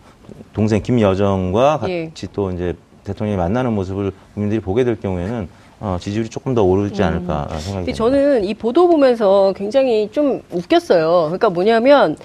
동생 0.53 0.81
김여정과 0.81 1.81
예. 1.87 2.05
같이 2.07 2.25
예. 2.25 2.29
또 2.33 2.51
이제 2.51 2.75
대통령이 3.03 3.37
만나는 3.37 3.73
모습을 3.73 4.11
국민들이 4.33 4.59
보게 4.59 4.83
될 4.83 4.99
경우에는 4.99 5.47
어, 5.79 5.97
지지율이 5.99 6.29
조금 6.29 6.53
더 6.53 6.63
오르지 6.63 7.01
않을까 7.01 7.47
음. 7.51 7.57
생각이 7.59 7.93
듭니다. 7.93 7.93
저는 7.97 8.43
이 8.43 8.53
보도 8.53 8.87
보면서 8.87 9.53
굉장히 9.55 10.09
좀 10.11 10.41
웃겼어요. 10.51 11.23
그러니까 11.25 11.49
뭐냐면 11.49 12.17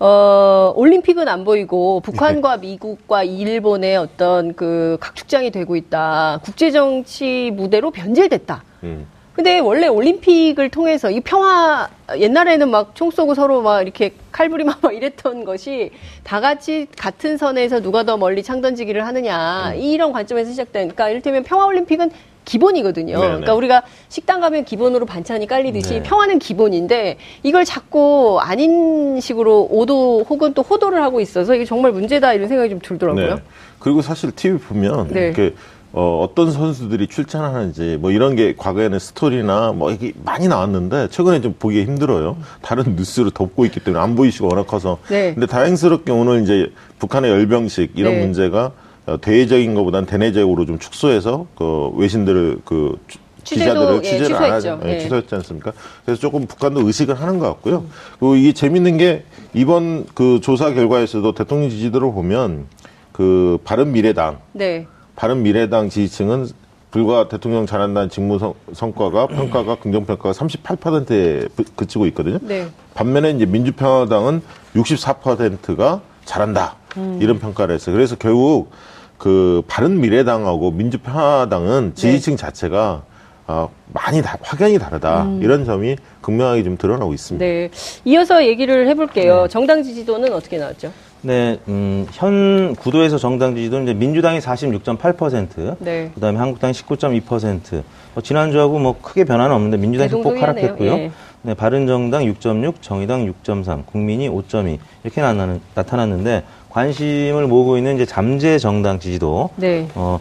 어, 0.00 0.72
올림픽은 0.74 1.28
안 1.28 1.44
보이고 1.44 2.00
북한과 2.00 2.56
네. 2.56 2.68
미국과 2.68 3.22
일본의 3.24 3.96
어떤 3.96 4.54
그 4.54 4.96
각축장이 5.00 5.50
되고 5.50 5.76
있다. 5.76 6.40
국제 6.42 6.70
정치 6.70 7.52
무대로 7.54 7.90
변질됐다. 7.90 8.64
음. 8.84 9.06
근데 9.34 9.60
원래 9.60 9.86
올림픽을 9.86 10.68
통해서 10.68 11.10
이 11.10 11.20
평화 11.20 11.88
옛날에는 12.18 12.70
막 12.70 12.92
총 12.94 13.10
쏘고 13.10 13.34
서로 13.34 13.62
막 13.62 13.80
이렇게 13.80 14.12
칼부림하고 14.30 14.90
이랬던 14.90 15.44
것이 15.44 15.90
다 16.22 16.40
같이 16.40 16.86
같은 16.98 17.38
선에서 17.38 17.80
누가 17.80 18.02
더 18.02 18.18
멀리 18.18 18.42
창 18.42 18.60
던지기를 18.60 19.06
하느냐 19.06 19.70
음. 19.74 19.80
이런 19.80 20.12
관점에서 20.12 20.50
시작된 20.50 20.82
그러니까 20.88 21.08
이를테면 21.08 21.44
평화 21.44 21.64
올림픽은 21.64 22.10
기본이거든요. 22.44 23.14
네네. 23.14 23.26
그러니까 23.26 23.54
우리가 23.54 23.82
식당 24.08 24.40
가면 24.40 24.64
기본으로 24.64 25.06
반찬이 25.06 25.46
깔리듯이 25.46 25.94
네. 25.94 26.02
평화는 26.02 26.38
기본인데 26.38 27.18
이걸 27.42 27.64
자꾸 27.64 28.38
아닌 28.40 29.20
식으로 29.20 29.68
오도 29.70 30.24
혹은 30.28 30.54
또 30.54 30.62
호도를 30.62 31.02
하고 31.02 31.20
있어서 31.20 31.54
이게 31.54 31.64
정말 31.64 31.92
문제다 31.92 32.34
이런 32.34 32.48
생각이 32.48 32.70
좀 32.70 32.80
들더라고요. 32.80 33.34
네. 33.36 33.42
그리고 33.78 34.02
사실 34.02 34.32
TV 34.32 34.58
보면 34.58 35.08
네. 35.08 35.26
이렇게 35.26 35.54
어, 35.94 36.20
어떤 36.22 36.50
선수들이 36.50 37.06
출전하는지 37.06 37.98
뭐 38.00 38.10
이런 38.10 38.34
게 38.34 38.54
과거에는 38.56 38.98
스토리나 38.98 39.72
뭐 39.72 39.90
이게 39.90 40.12
많이 40.24 40.48
나왔는데 40.48 41.08
최근에 41.08 41.42
좀 41.42 41.54
보기 41.58 41.84
힘들어요. 41.84 42.38
다른 42.62 42.96
뉴스로 42.96 43.30
덮고 43.30 43.66
있기 43.66 43.80
때문에 43.80 44.02
안 44.02 44.16
보이시고 44.16 44.48
워낙 44.48 44.66
커서. 44.66 44.98
네. 45.08 45.34
근데 45.34 45.46
다행스럽게 45.46 46.10
오늘 46.10 46.42
이제 46.42 46.72
북한의 46.98 47.30
열병식 47.30 47.92
이런 47.96 48.14
네. 48.14 48.20
문제가 48.20 48.66
어, 48.66 48.72
대외적인 49.20 49.74
것보다는 49.74 50.06
대내적으로 50.06 50.64
좀 50.64 50.78
축소해서 50.78 51.46
그 51.56 51.90
외신들을 51.96 52.60
그 52.64 52.98
기자들을 53.44 54.00
예, 54.04 54.10
취재를 54.10 54.36
안 54.36 54.52
하죠. 54.52 54.80
예, 54.84 54.94
예. 54.94 54.98
취소했지 55.00 55.34
않습니까? 55.34 55.72
그래서 56.04 56.20
조금 56.20 56.46
북한도 56.46 56.86
의식을 56.86 57.20
하는 57.20 57.38
것 57.38 57.46
같고요. 57.48 57.78
음. 57.78 57.90
그리고 58.18 58.36
이게 58.36 58.52
재밌는 58.52 58.98
게 58.98 59.24
이번 59.54 60.06
그 60.14 60.40
조사 60.40 60.72
결과에서도 60.72 61.32
대통령 61.32 61.70
지지도를 61.70 62.12
보면 62.12 62.66
그 63.12 63.58
바른 63.64 63.92
미래당, 63.92 64.38
네. 64.52 64.86
바른 65.16 65.42
미래당 65.42 65.88
지지층은 65.88 66.48
불과 66.90 67.26
대통령 67.28 67.66
잘한다는 67.66 68.10
직무 68.10 68.38
성, 68.38 68.54
성과가 68.72 69.26
평가가 69.28 69.76
긍정 69.76 70.04
평가가 70.04 70.32
38%에 70.32 71.48
그치고 71.74 72.06
있거든요. 72.08 72.38
네. 72.42 72.68
반면에 72.94 73.30
이제 73.30 73.46
민주평화당은 73.46 74.42
64%가 74.74 76.02
잘한다 76.26 76.76
음. 76.96 77.18
이런 77.20 77.38
평가를 77.38 77.74
했어요. 77.74 77.94
그래서 77.94 78.16
결국 78.16 78.70
그 79.18 79.62
바른 79.68 80.00
미래당하고 80.00 80.72
민주평화당은 80.72 81.92
지지층 81.94 82.34
네. 82.34 82.36
자체가 82.36 83.02
어, 83.46 83.68
많이 83.92 84.22
다, 84.22 84.38
확연히 84.40 84.78
다르다 84.78 85.24
음. 85.24 85.40
이런 85.42 85.64
점이 85.64 85.96
극명하게 86.20 86.62
좀 86.62 86.76
드러나고 86.76 87.12
있습니다. 87.12 87.44
네, 87.44 87.70
이어서 88.04 88.44
얘기를 88.46 88.88
해볼게요. 88.88 89.42
네. 89.42 89.48
정당 89.48 89.82
지지도는 89.82 90.32
어떻게 90.32 90.58
나왔죠? 90.58 90.92
네, 91.22 91.58
음, 91.68 92.06
현 92.12 92.74
구도에서 92.74 93.18
정당 93.18 93.54
지지도는 93.54 93.84
이제 93.84 93.94
민주당이 93.94 94.40
46.8%, 94.40 95.76
네. 95.78 96.10
그다음에 96.14 96.38
한국당이 96.38 96.72
19.2%. 96.72 97.82
뭐 98.14 98.22
지난주하고 98.22 98.78
뭐 98.78 99.00
크게 99.00 99.24
변화는 99.24 99.54
없는데 99.54 99.76
민주당이 99.76 100.10
소폭 100.10 100.40
하락했고요. 100.40 100.92
예. 100.92 101.10
네, 101.42 101.54
바른정당 101.54 102.24
6.6, 102.24 102.74
정의당 102.80 103.26
6.3, 103.26 103.84
국민이 103.86 104.28
5.2 104.28 104.78
이렇게 105.02 105.20
나타났는데 105.74 106.44
관심을 106.72 107.46
모으고 107.46 107.76
있는 107.76 107.96
이제 107.96 108.06
잠재 108.06 108.58
정당 108.58 108.98
지지도. 108.98 109.50
네. 109.56 109.88
어, 109.94 110.18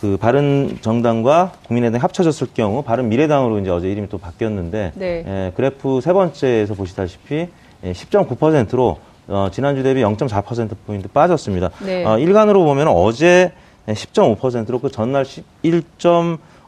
그 0.00 0.16
바른 0.16 0.76
정당과 0.82 1.52
국민의당 1.66 2.02
합쳐졌을 2.02 2.48
경우 2.52 2.82
바른 2.82 3.08
미래당으로 3.08 3.60
이제 3.60 3.70
어제 3.70 3.90
이름이 3.90 4.08
또 4.08 4.18
바뀌었는데 4.18 4.92
네. 4.96 5.24
예, 5.26 5.52
그래프 5.54 6.00
세 6.02 6.12
번째에서 6.12 6.74
보시다시피 6.74 7.48
예, 7.84 7.92
10.9%로 7.92 8.98
어, 9.28 9.48
지난주 9.50 9.82
대비 9.82 10.02
0.4% 10.02 10.76
포인트 10.84 11.08
빠졌습니다. 11.08 11.70
네. 11.86 12.04
어, 12.04 12.18
일간으로 12.18 12.64
보면 12.64 12.88
어제 12.88 13.52
10.5%로 13.86 14.80
그 14.80 14.90
전날 14.90 15.24
11. 15.24 15.82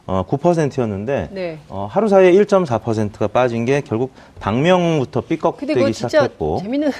9%였는데 0.07 1.27
네. 1.31 1.59
어, 1.67 1.85
하루 1.91 2.07
사이에 2.07 2.31
1.4%가 2.31 3.27
빠진 3.27 3.65
게 3.65 3.81
결국 3.81 4.13
당명부터 4.39 5.19
삐걱대기 5.19 5.91
시작했고 5.91 6.59
재밌는 6.61 6.91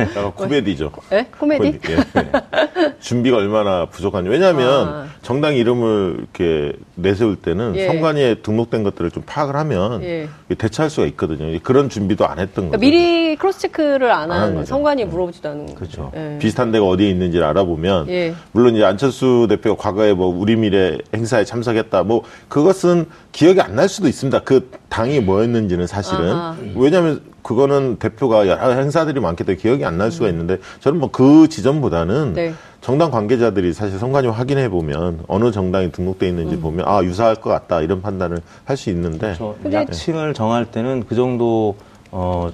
약간 0.00 0.32
코미디죠. 0.32 0.90
네? 1.10 1.26
코미디? 1.38 1.58
코미디. 1.78 1.80
예, 1.92 1.96
예. 1.96 2.94
준비가 3.00 3.38
얼마나 3.38 3.86
부족한지. 3.86 4.28
왜냐하면 4.30 4.88
아. 4.88 5.06
정당 5.22 5.54
이름을 5.56 6.16
이렇게 6.18 6.72
내세울 6.94 7.36
때는 7.36 7.74
예. 7.76 7.86
선관위에 7.86 8.36
등록된 8.36 8.82
것들을 8.82 9.10
좀 9.10 9.22
파악을 9.26 9.56
하면 9.56 10.02
예. 10.02 10.28
대처할 10.56 10.90
수가 10.90 11.06
있거든요. 11.08 11.58
그런 11.62 11.88
준비도 11.88 12.26
안 12.26 12.38
했던 12.38 12.68
그러니까 12.70 12.76
거죠. 12.76 12.80
미리 12.80 13.36
cross 13.36 13.60
check를 13.60 14.10
안한 14.10 14.64
선관위에 14.66 15.04
예. 15.04 15.08
물어보지도 15.08 15.48
않은 15.48 15.74
그렇죠. 15.74 16.12
예. 16.14 16.38
비슷한 16.38 16.72
데가 16.72 16.84
어디에 16.84 17.08
있는지를 17.08 17.44
알아보면 17.46 18.06
물론 18.52 18.74
이제 18.74 18.84
안철수 18.84 19.46
대표가 19.48 19.80
과거에 19.82 20.12
뭐 20.12 20.26
우리 20.28 20.56
미래 20.56 20.98
행사에 21.14 21.44
참석했다 21.44 22.02
뭐 22.02 22.22
그것은 22.48 23.06
기억이 23.32 23.60
안 23.62 23.78
날 23.78 23.88
수도 23.88 24.08
있습니다. 24.08 24.40
그 24.40 24.70
당이 24.88 25.20
뭐였는지는 25.20 25.86
사실은. 25.86 26.32
아하. 26.32 26.56
왜냐하면 26.74 27.20
그거는 27.42 27.96
대표가 27.96 28.46
여러 28.46 28.70
행사들이 28.72 29.20
많기 29.20 29.44
때문에 29.44 29.60
기억이 29.60 29.84
안 29.84 29.98
날 29.98 30.10
수가 30.12 30.28
있는데 30.28 30.58
저는 30.80 30.98
뭐 31.00 31.08
그 31.10 31.48
지점보다는 31.48 32.34
네. 32.34 32.52
정당 32.80 33.10
관계자들이 33.10 33.72
사실 33.72 33.98
선관위 33.98 34.28
확인해 34.28 34.68
보면 34.68 35.20
어느 35.26 35.50
정당이 35.50 35.90
등록돼 35.90 36.28
있는지 36.28 36.54
음. 36.56 36.60
보면 36.60 36.86
아 36.86 37.02
유사할 37.02 37.36
것 37.36 37.50
같다 37.50 37.80
이런 37.80 38.02
판단을 38.02 38.38
할 38.64 38.76
수 38.76 38.90
있는데 38.90 39.34
그렇죠. 39.34 39.56
약칭을 39.72 40.34
정할 40.34 40.66
때는 40.66 41.04
그 41.08 41.14
정도 41.14 41.76
어. 42.10 42.50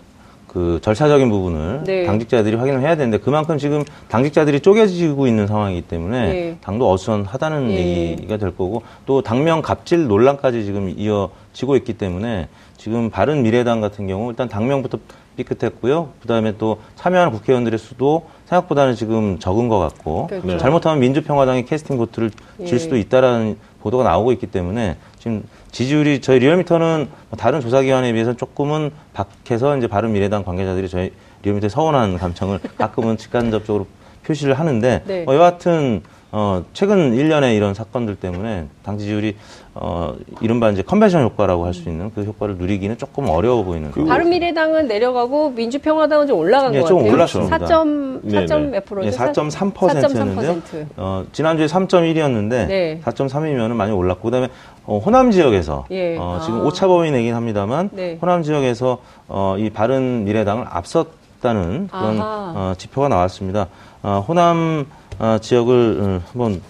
그 0.46 0.78
절차적인 0.82 1.30
부분을 1.30 1.82
네. 1.84 2.06
당직자들이 2.06 2.54
확인을 2.54 2.80
해야 2.80 2.94
되는데 2.94 3.18
그만큼 3.18 3.58
지금 3.58 3.82
당직자들이 4.06 4.60
쪼개지고 4.60 5.26
있는 5.26 5.48
상황이기 5.48 5.82
때문에 5.88 6.32
네. 6.32 6.58
당도 6.60 6.92
어수선하다는 6.92 7.66
네. 7.66 8.10
얘기가 8.12 8.36
될 8.36 8.56
거고 8.56 8.84
또 9.04 9.20
당명 9.20 9.62
갑질 9.62 10.06
논란까지 10.06 10.64
지금 10.64 10.94
이어지고 10.96 11.74
있기 11.74 11.94
때문에 11.94 12.46
지금 12.76 13.10
바른 13.10 13.42
미래당 13.42 13.80
같은 13.80 14.06
경우 14.06 14.30
일단 14.30 14.48
당명부터 14.48 14.98
삐끗했고요. 15.36 16.10
그다음에 16.22 16.56
또 16.58 16.80
참여하는 16.96 17.32
국회의원들의 17.32 17.78
수도 17.78 18.26
생각보다는 18.46 18.94
지금 18.94 19.38
적은 19.38 19.68
것 19.68 19.78
같고 19.78 20.28
그렇죠. 20.28 20.58
잘못하면 20.58 21.00
민주평화당이 21.00 21.64
캐스팅 21.64 21.96
보트를 21.96 22.30
질 22.58 22.74
예. 22.74 22.78
수도 22.78 22.96
있다라는 22.96 23.56
보도가 23.80 24.04
나오고 24.04 24.32
있기 24.32 24.46
때문에 24.46 24.96
지금 25.18 25.44
지지율이 25.72 26.20
저희 26.20 26.38
리얼미터는 26.38 27.08
뭐 27.30 27.36
다른 27.36 27.60
조사기관에 27.60 28.12
비해서 28.12 28.34
조금은 28.34 28.92
밖에서 29.12 29.76
이제 29.76 29.86
바른 29.86 30.12
미래당 30.12 30.44
관계자들이 30.44 30.88
저희 30.88 31.12
리얼미터에 31.42 31.68
서운한 31.68 32.16
감정을 32.16 32.60
가끔은 32.78 33.16
직간접적으로 33.16 33.86
표시를 34.24 34.54
하는데 34.54 35.02
네. 35.04 35.24
뭐 35.24 35.34
여하튼 35.34 36.02
어, 36.36 36.64
최근 36.72 37.14
일련의 37.14 37.54
이런 37.56 37.74
사건들 37.74 38.16
때문에 38.16 38.66
당 38.82 38.98
지지율이 38.98 39.36
어, 39.76 40.16
이른바 40.40 40.68
이제 40.70 40.82
컨벤션 40.82 41.22
효과라고 41.22 41.64
할 41.64 41.74
수 41.74 41.88
있는 41.88 42.10
그 42.12 42.24
효과를 42.24 42.56
누리기는 42.56 42.98
조금 42.98 43.28
어려워 43.28 43.62
보이는. 43.62 43.92
그 43.92 44.04
바른미래당은 44.04 44.88
내려가고 44.88 45.50
민주평화당은 45.50 46.26
좀 46.26 46.38
올라간 46.38 46.72
네, 46.72 46.80
것좀 46.80 46.98
같아요. 46.98 47.12
올랐습니다. 47.12 47.58
4.4몇 47.58 48.70
네, 48.70 48.80
프로죠? 48.80 49.10
네, 49.10 49.16
4.3%였는데요. 49.16 50.62
어, 50.96 51.24
지난주에 51.30 51.66
3.1이었는데 51.66 52.66
네. 52.66 53.00
4.3이면 53.04 53.68
많이 53.74 53.92
올랐고 53.92 54.22
그다음에 54.24 54.48
어, 54.86 54.98
호남 54.98 55.30
지역에서 55.30 55.86
예. 55.92 56.16
어, 56.18 56.40
지금 56.44 56.60
아. 56.60 56.64
오차범위내긴 56.64 57.32
합니다만 57.34 57.90
네. 57.92 58.18
호남 58.20 58.42
지역에서 58.42 58.98
어, 59.28 59.54
이 59.56 59.70
바른 59.70 60.24
미래당을 60.24 60.66
앞섰다는 60.68 61.88
그런 61.92 62.18
어, 62.20 62.74
지표가 62.76 63.08
나왔습니다. 63.08 63.68
어, 64.02 64.24
호남 64.26 64.86
어, 65.18 65.38
지역을 65.40 65.98
어, 66.00 66.20
한번 66.30 66.60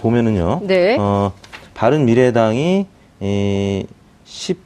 보면은요. 0.00 0.60
네. 0.64 0.96
어, 0.98 1.32
바른 1.74 2.04
미래당이 2.04 2.86
이 3.20 3.86
10, 4.24 4.58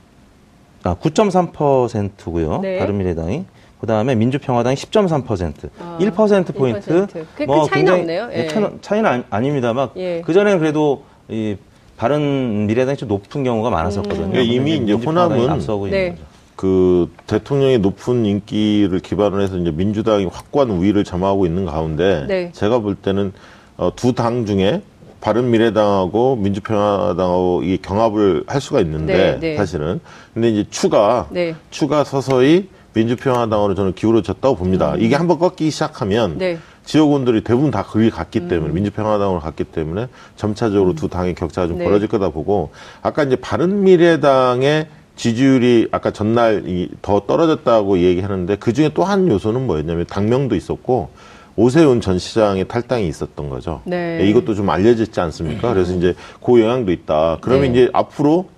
아, 0.82 0.94
9.3%고요. 0.94 2.60
네. 2.60 2.78
바른 2.78 2.98
미래당이. 2.98 3.44
그 3.80 3.86
다음에 3.86 4.14
민주평화당이 4.14 4.76
10.3%, 4.76 5.70
아, 5.80 5.98
1% 6.00 6.54
포인트. 6.54 7.06
1%. 7.06 7.46
뭐 7.46 7.66
차이는 7.66 7.92
없네요. 7.92 8.28
예. 8.32 8.46
차이는 8.80 9.24
아니, 9.28 9.48
닙니다 9.48 9.90
예. 9.96 10.22
그 10.24 10.32
전에는 10.32 10.60
그래도 10.60 11.02
이 11.28 11.56
바른 11.96 12.66
미래당이 12.66 12.96
좀 12.96 13.08
높은 13.08 13.42
경우가 13.42 13.70
많았었거든요. 13.70 14.38
음. 14.38 14.42
이미 14.44 14.76
이제 14.76 14.92
호남은 14.92 15.50
앞서고 15.50 15.88
네. 15.88 16.06
있는 16.06 16.10
거죠. 16.16 16.31
그 16.62 17.10
대통령의 17.26 17.80
높은 17.80 18.24
인기를 18.24 19.00
기반으로 19.00 19.42
해서 19.42 19.56
이제 19.56 19.72
민주당이 19.72 20.26
확고한 20.26 20.70
우위를 20.70 21.02
점하고 21.02 21.44
있는 21.44 21.66
가운데 21.66 22.24
네. 22.28 22.52
제가 22.52 22.78
볼 22.78 22.94
때는 22.94 23.32
어, 23.76 23.90
두 23.96 24.12
당 24.12 24.46
중에 24.46 24.80
바른미래당하고 25.20 26.36
민주평화당하고 26.36 27.64
이 27.64 27.78
경합을 27.78 28.44
할 28.46 28.60
수가 28.60 28.78
있는데 28.82 29.14
네, 29.14 29.38
네. 29.40 29.56
사실은 29.56 29.98
근데 30.34 30.50
이제 30.50 30.64
추가 30.70 31.26
네. 31.32 31.56
추가 31.70 32.04
서서히 32.04 32.68
민주평화당으로 32.94 33.74
저는 33.74 33.94
기울어졌다고 33.94 34.54
봅니다. 34.54 34.94
음. 34.94 35.00
이게 35.00 35.16
한번 35.16 35.40
꺾이기 35.40 35.72
시작하면 35.72 36.38
네. 36.38 36.58
지역원들이 36.84 37.42
대부분 37.42 37.72
다 37.72 37.82
거기 37.82 38.08
갔기 38.08 38.46
때문에 38.46 38.70
음. 38.70 38.74
민주평화당으로 38.74 39.40
갔기 39.40 39.64
때문에 39.64 40.06
점차적으로 40.36 40.94
두 40.94 41.08
당의 41.08 41.34
격차가 41.34 41.66
좀 41.66 41.78
네. 41.78 41.84
벌어질 41.84 42.06
거다 42.06 42.28
보고 42.28 42.70
아까 43.02 43.24
이제 43.24 43.34
바른미래당의 43.34 44.86
지지율이 45.16 45.88
아까 45.92 46.10
전날 46.10 46.64
더 47.02 47.20
떨어졌다고 47.26 47.98
얘기하는데 47.98 48.56
그 48.56 48.72
중에 48.72 48.90
또 48.94 49.04
한 49.04 49.28
요소는 49.28 49.66
뭐였냐면 49.66 50.06
당명도 50.06 50.54
있었고 50.56 51.10
오세훈 51.56 52.00
전 52.00 52.18
시장의 52.18 52.66
탈당이 52.66 53.06
있었던 53.08 53.50
거죠. 53.50 53.82
네. 53.84 54.20
이것도 54.26 54.54
좀 54.54 54.70
알려졌지 54.70 55.20
않습니까? 55.20 55.72
그래서 55.74 55.92
이제 55.96 56.14
그 56.42 56.60
영향도 56.60 56.92
있다. 56.92 57.38
그러면 57.42 57.72
네. 57.72 57.82
이제 57.82 57.90
앞으로 57.92 58.48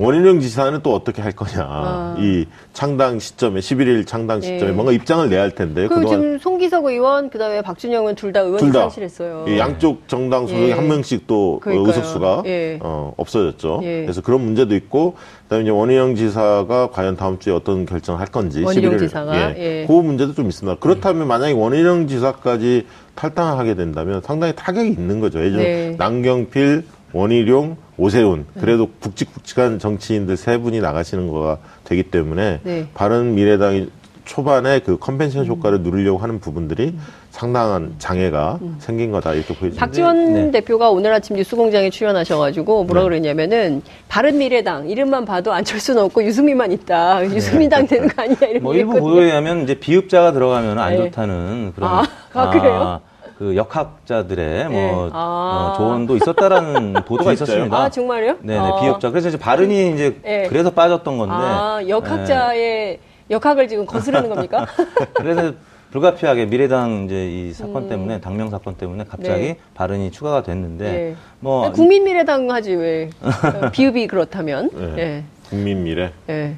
원희룡 0.00 0.38
지사는 0.40 0.80
또 0.84 0.94
어떻게 0.94 1.20
할 1.22 1.32
거냐. 1.32 1.66
아. 1.68 2.16
이 2.18 2.46
창당 2.72 3.18
시점에 3.18 3.58
11일 3.58 4.06
창당 4.06 4.40
시점에 4.40 4.70
네. 4.70 4.72
뭔가 4.72 4.92
입장을 4.92 5.28
내야 5.28 5.42
할 5.42 5.50
텐데. 5.54 5.88
그 5.88 6.06
지금 6.06 6.38
송기석 6.38 6.84
의원 6.84 7.30
그다음에 7.30 7.62
박준영은 7.62 8.14
둘 8.14 8.32
다 8.32 8.40
의원 8.40 8.58
상실했어요. 8.72 9.46
양쪽 9.58 10.06
정당 10.06 10.46
소속이 10.46 10.68
예. 10.68 10.72
한 10.72 10.86
명씩 10.86 11.26
또 11.26 11.58
그러니까요. 11.62 11.88
의석수가 11.88 12.42
예. 12.46 12.78
어, 12.82 13.12
없어졌죠. 13.16 13.80
예. 13.82 14.02
그래서 14.02 14.20
그런 14.20 14.42
문제도 14.42 14.72
있고 14.76 15.14
그다음에 15.44 15.62
이제 15.64 15.70
원희룡 15.72 16.14
지사가 16.14 16.90
과연 16.92 17.16
다음 17.16 17.38
주에 17.38 17.52
어떤 17.52 17.86
결정을 17.86 18.20
할 18.20 18.26
건지 18.28 18.62
원희룡 18.62 18.92
11일, 18.92 18.98
지사가 19.00 19.56
예. 19.56 19.56
예. 19.58 19.84
그 19.86 19.92
문제도 19.92 20.32
좀 20.34 20.46
있습니다. 20.48 20.78
그렇다면 20.78 21.26
만약에 21.26 21.52
원희룡 21.54 22.06
지사까지 22.06 22.86
탈당을 23.14 23.58
하게 23.58 23.74
된다면 23.74 24.20
상당히 24.22 24.52
타격이 24.54 24.90
있는 24.90 25.20
거죠. 25.20 25.40
예전 25.42 25.58
네. 25.58 25.94
남경필 25.98 26.84
원희룡, 27.14 27.76
오세훈 27.98 28.46
네. 28.54 28.60
그래도 28.60 28.88
굵직굵직한 29.00 29.78
정치인들 29.78 30.36
세 30.36 30.58
분이 30.58 30.80
나가시는 30.80 31.28
거가 31.28 31.58
되기 31.84 32.04
때문에 32.04 32.60
네. 32.62 32.86
바른 32.94 33.34
미래당이 33.34 33.90
초반에 34.24 34.80
그 34.80 34.98
컨벤션 34.98 35.44
음. 35.44 35.46
효과를 35.48 35.80
누리려고 35.80 36.18
하는 36.18 36.38
부분들이 36.38 36.88
음. 36.88 37.00
상당한 37.30 37.94
장애가 37.98 38.58
음. 38.60 38.76
생긴 38.78 39.10
거다 39.10 39.32
이렇게 39.32 39.54
보여집니다. 39.54 39.80
박지원 39.80 40.34
네. 40.34 40.50
대표가 40.50 40.90
오늘 40.90 41.12
아침 41.12 41.36
뉴스공장에 41.36 41.88
출연하셔가지고 41.88 42.84
뭐라 42.84 43.02
네. 43.02 43.08
그랬냐면은 43.08 43.82
바른 44.08 44.38
미래당 44.38 44.88
이름만 44.88 45.24
봐도 45.24 45.52
안철수는 45.52 46.02
없고 46.04 46.22
유승민만 46.24 46.72
있다. 46.72 47.20
네. 47.20 47.34
유승민당 47.34 47.86
되는 47.86 48.08
거 48.08 48.22
아니야 48.22 48.36
이렇게. 48.42 48.58
뭐 48.58 48.74
일부 48.74 49.00
보도에 49.00 49.24
의하면 49.24 49.62
이제 49.62 49.74
비읍자가 49.74 50.32
들어가면 50.32 50.78
안 50.78 50.90
네. 50.90 50.96
좋다는 50.98 51.72
그런. 51.74 51.90
아, 51.90 52.04
아 52.34 52.50
그래요? 52.50 53.00
아, 53.38 53.44
그 53.48 53.56
역학자들의 53.56 54.68
뭐 54.68 55.04
네. 55.06 55.10
아. 55.12 55.72
어, 55.72 55.78
조언도 55.78 56.16
있었다라는 56.16 56.94
보도가 57.06 57.32
있었습니다. 57.32 57.76
아 57.76 57.88
정말요? 57.88 58.38
네네 58.40 58.58
아. 58.58 58.80
비역자. 58.80 59.10
그래서 59.10 59.28
이제 59.28 59.38
발언이 59.38 59.92
이제 59.94 60.18
네. 60.22 60.46
그래서 60.48 60.70
빠졌던 60.70 61.18
건데. 61.18 61.34
아 61.34 61.80
역학자의 61.88 62.60
네. 62.60 63.00
역학을 63.30 63.68
지금 63.68 63.86
거스르는 63.86 64.28
겁니까? 64.28 64.66
그래서 65.14 65.52
불가피하게 65.92 66.46
미래당 66.46 67.04
이제 67.06 67.30
이 67.30 67.52
사건 67.52 67.84
음. 67.84 67.88
때문에 67.88 68.20
당명 68.20 68.50
사건 68.50 68.74
때문에 68.74 69.04
갑자기 69.08 69.40
네. 69.40 69.58
발언이 69.74 70.10
추가가 70.10 70.42
됐는데 70.42 70.84
네. 70.84 71.16
뭐 71.40 71.70
국민 71.72 72.04
미래당 72.04 72.50
하지 72.50 72.74
왜 72.74 73.10
비읍이 73.72 74.08
그렇다면? 74.08 74.70
네. 74.74 74.94
네. 74.94 75.24
국민 75.48 75.84
미래. 75.84 76.12
네. 76.26 76.56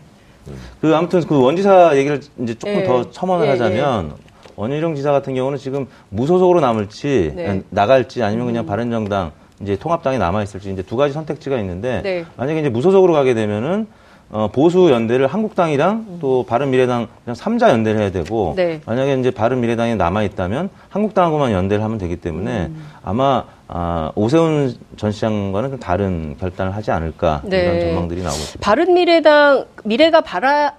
그 0.81 0.97
아무튼 0.97 1.21
그 1.21 1.41
원지사 1.41 1.97
얘기를 1.97 2.21
이제 2.39 2.55
조금 2.55 2.75
네. 2.75 2.85
더 2.85 3.11
첨언을 3.11 3.47
네, 3.47 3.53
하자면 3.53 4.15
원희룡 4.61 4.95
지사 4.95 5.11
같은 5.11 5.35
경우는 5.35 5.57
지금 5.57 5.87
무소속으로 6.11 6.61
남을지 6.61 7.33
네. 7.35 7.63
나갈지 7.71 8.23
아니면 8.23 8.47
그냥 8.47 8.65
음. 8.65 8.67
바른정당 8.67 9.33
이제 9.63 9.77
통합당이 9.77 10.19
남아 10.19 10.43
있을지 10.43 10.71
이제 10.71 10.83
두 10.83 10.97
가지 10.97 11.15
선택지가 11.15 11.59
있는데 11.61 12.03
네. 12.03 12.25
만약에 12.37 12.61
이제 12.61 12.69
무소속으로 12.69 13.15
가게 13.15 13.33
되면은 13.33 13.87
어, 14.33 14.49
보수 14.53 14.91
연대를 14.91 15.27
한국당이랑 15.27 16.07
음. 16.09 16.19
또 16.21 16.45
바른미래당 16.47 17.09
그냥 17.25 17.35
삼자 17.35 17.71
연대를 17.71 18.01
해야 18.01 18.11
되고 18.11 18.53
네. 18.55 18.81
만약에 18.85 19.15
이제 19.15 19.31
바른미래당이 19.31 19.97
남아 19.97 20.23
있다면 20.25 20.69
한국당하고만 20.91 21.53
연대를 21.53 21.83
하면 21.83 21.97
되기 21.99 22.17
때문에 22.17 22.67
음. 22.67 22.85
아마 23.03 23.45
아, 23.67 24.13
오세훈 24.15 24.75
전 24.97 25.11
시장과는 25.11 25.71
좀 25.71 25.79
다른 25.81 26.37
결단을 26.39 26.75
하지 26.77 26.91
않을까 26.91 27.41
네. 27.45 27.63
이런 27.63 27.81
전망들이 27.81 28.23
나오고 28.23 28.37
있습니다. 28.37 28.61
바른미래당 28.65 29.65
미래가 29.85 30.21
바라 30.21 30.75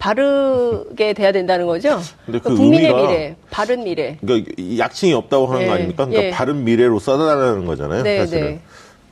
바르게 0.00 1.12
돼야 1.12 1.30
된다는 1.30 1.66
거죠. 1.66 2.00
근데 2.26 2.40
그 2.40 2.54
국민의 2.56 2.92
미래, 2.92 3.36
바른 3.50 3.84
미래. 3.84 4.16
그러니까 4.20 4.50
약칭이 4.78 5.12
없다고 5.12 5.46
하는 5.46 5.60
네. 5.60 5.66
거 5.66 5.72
아닙니까? 5.74 6.06
그러니까 6.06 6.24
예. 6.26 6.30
바른 6.30 6.64
미래로 6.64 6.98
써달라는 6.98 7.66
거잖아요. 7.66 8.02
네, 8.02 8.18
사실은. 8.18 8.42
네. 8.46 8.60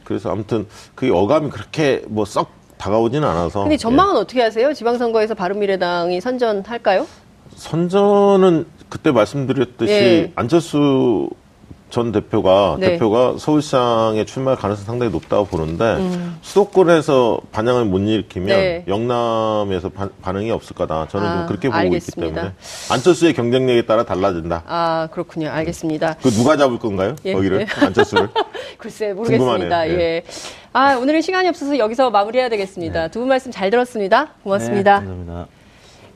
그래서 0.04 0.30
아무튼 0.32 0.66
그 0.94 1.14
어감이 1.14 1.50
그렇게 1.50 2.02
뭐 2.08 2.24
썩 2.24 2.50
다가오지는 2.78 3.26
않아서. 3.28 3.62
근데 3.64 3.76
전망은 3.76 4.14
예. 4.16 4.20
어떻게 4.20 4.40
하세요? 4.40 4.72
지방선거에서 4.72 5.34
바른미래당이 5.34 6.20
선전할까요? 6.20 7.06
선전은 7.56 8.66
그때 8.88 9.10
말씀드렸듯이 9.10 9.92
예. 9.92 10.32
안철수 10.36 11.28
전 11.90 12.12
대표가 12.12 12.76
네. 12.78 12.90
대표가 12.90 13.36
서울시장에 13.38 14.24
출마할 14.24 14.58
가능성이 14.58 14.86
상당히 14.86 15.10
높다고 15.12 15.46
보는데 15.46 15.96
음. 15.96 16.38
수도권에서 16.42 17.40
반향을 17.52 17.84
못 17.86 17.98
일으키면 17.98 18.48
네. 18.48 18.84
영남에서 18.86 19.88
바, 19.88 20.08
반응이 20.22 20.50
없을 20.50 20.76
거다. 20.76 21.08
저는 21.08 21.26
아, 21.26 21.36
좀 21.38 21.46
그렇게 21.46 21.68
보고 21.68 21.78
알겠습니다. 21.78 22.26
있기 22.26 22.34
때문에 22.34 22.54
안철수의 22.90 23.34
경쟁력에 23.34 23.82
따라 23.82 24.04
달라진다. 24.04 24.64
아 24.66 25.08
그렇군요. 25.12 25.48
알겠습니다. 25.48 26.16
그 26.22 26.30
누가 26.30 26.56
잡을 26.56 26.78
건가요? 26.78 27.16
예, 27.24 27.32
거기를 27.32 27.62
예. 27.62 27.66
안철수를? 27.84 28.28
글쎄 28.76 29.12
모르겠습니다. 29.12 29.88
예. 29.88 29.92
예. 29.92 30.22
아 30.72 30.96
오늘은 30.96 31.22
시간이 31.22 31.48
없어서 31.48 31.78
여기서 31.78 32.10
마무리해야 32.10 32.48
되겠습니다. 32.50 33.02
네. 33.02 33.10
두분 33.10 33.28
말씀 33.28 33.50
잘 33.50 33.70
들었습니다. 33.70 34.28
고맙습니다. 34.44 35.00
네, 35.00 35.06
감사합니다. 35.06 35.57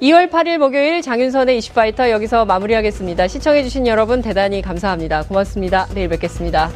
2월 0.03 0.29
8일 0.29 0.59
목요일 0.59 1.01
장윤선의 1.01 1.59
이슈파이터 1.59 2.11
여기서 2.11 2.45
마무리하겠습니다. 2.45 3.29
시청해주신 3.29 3.87
여러분 3.87 4.21
대단히 4.21 4.61
감사합니다. 4.61 5.23
고맙습니다. 5.23 5.87
내일 5.95 6.09
뵙겠습니다. 6.09 6.71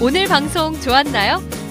오늘 0.00 0.26
방송 0.26 0.72
좋았나요? 0.80 1.55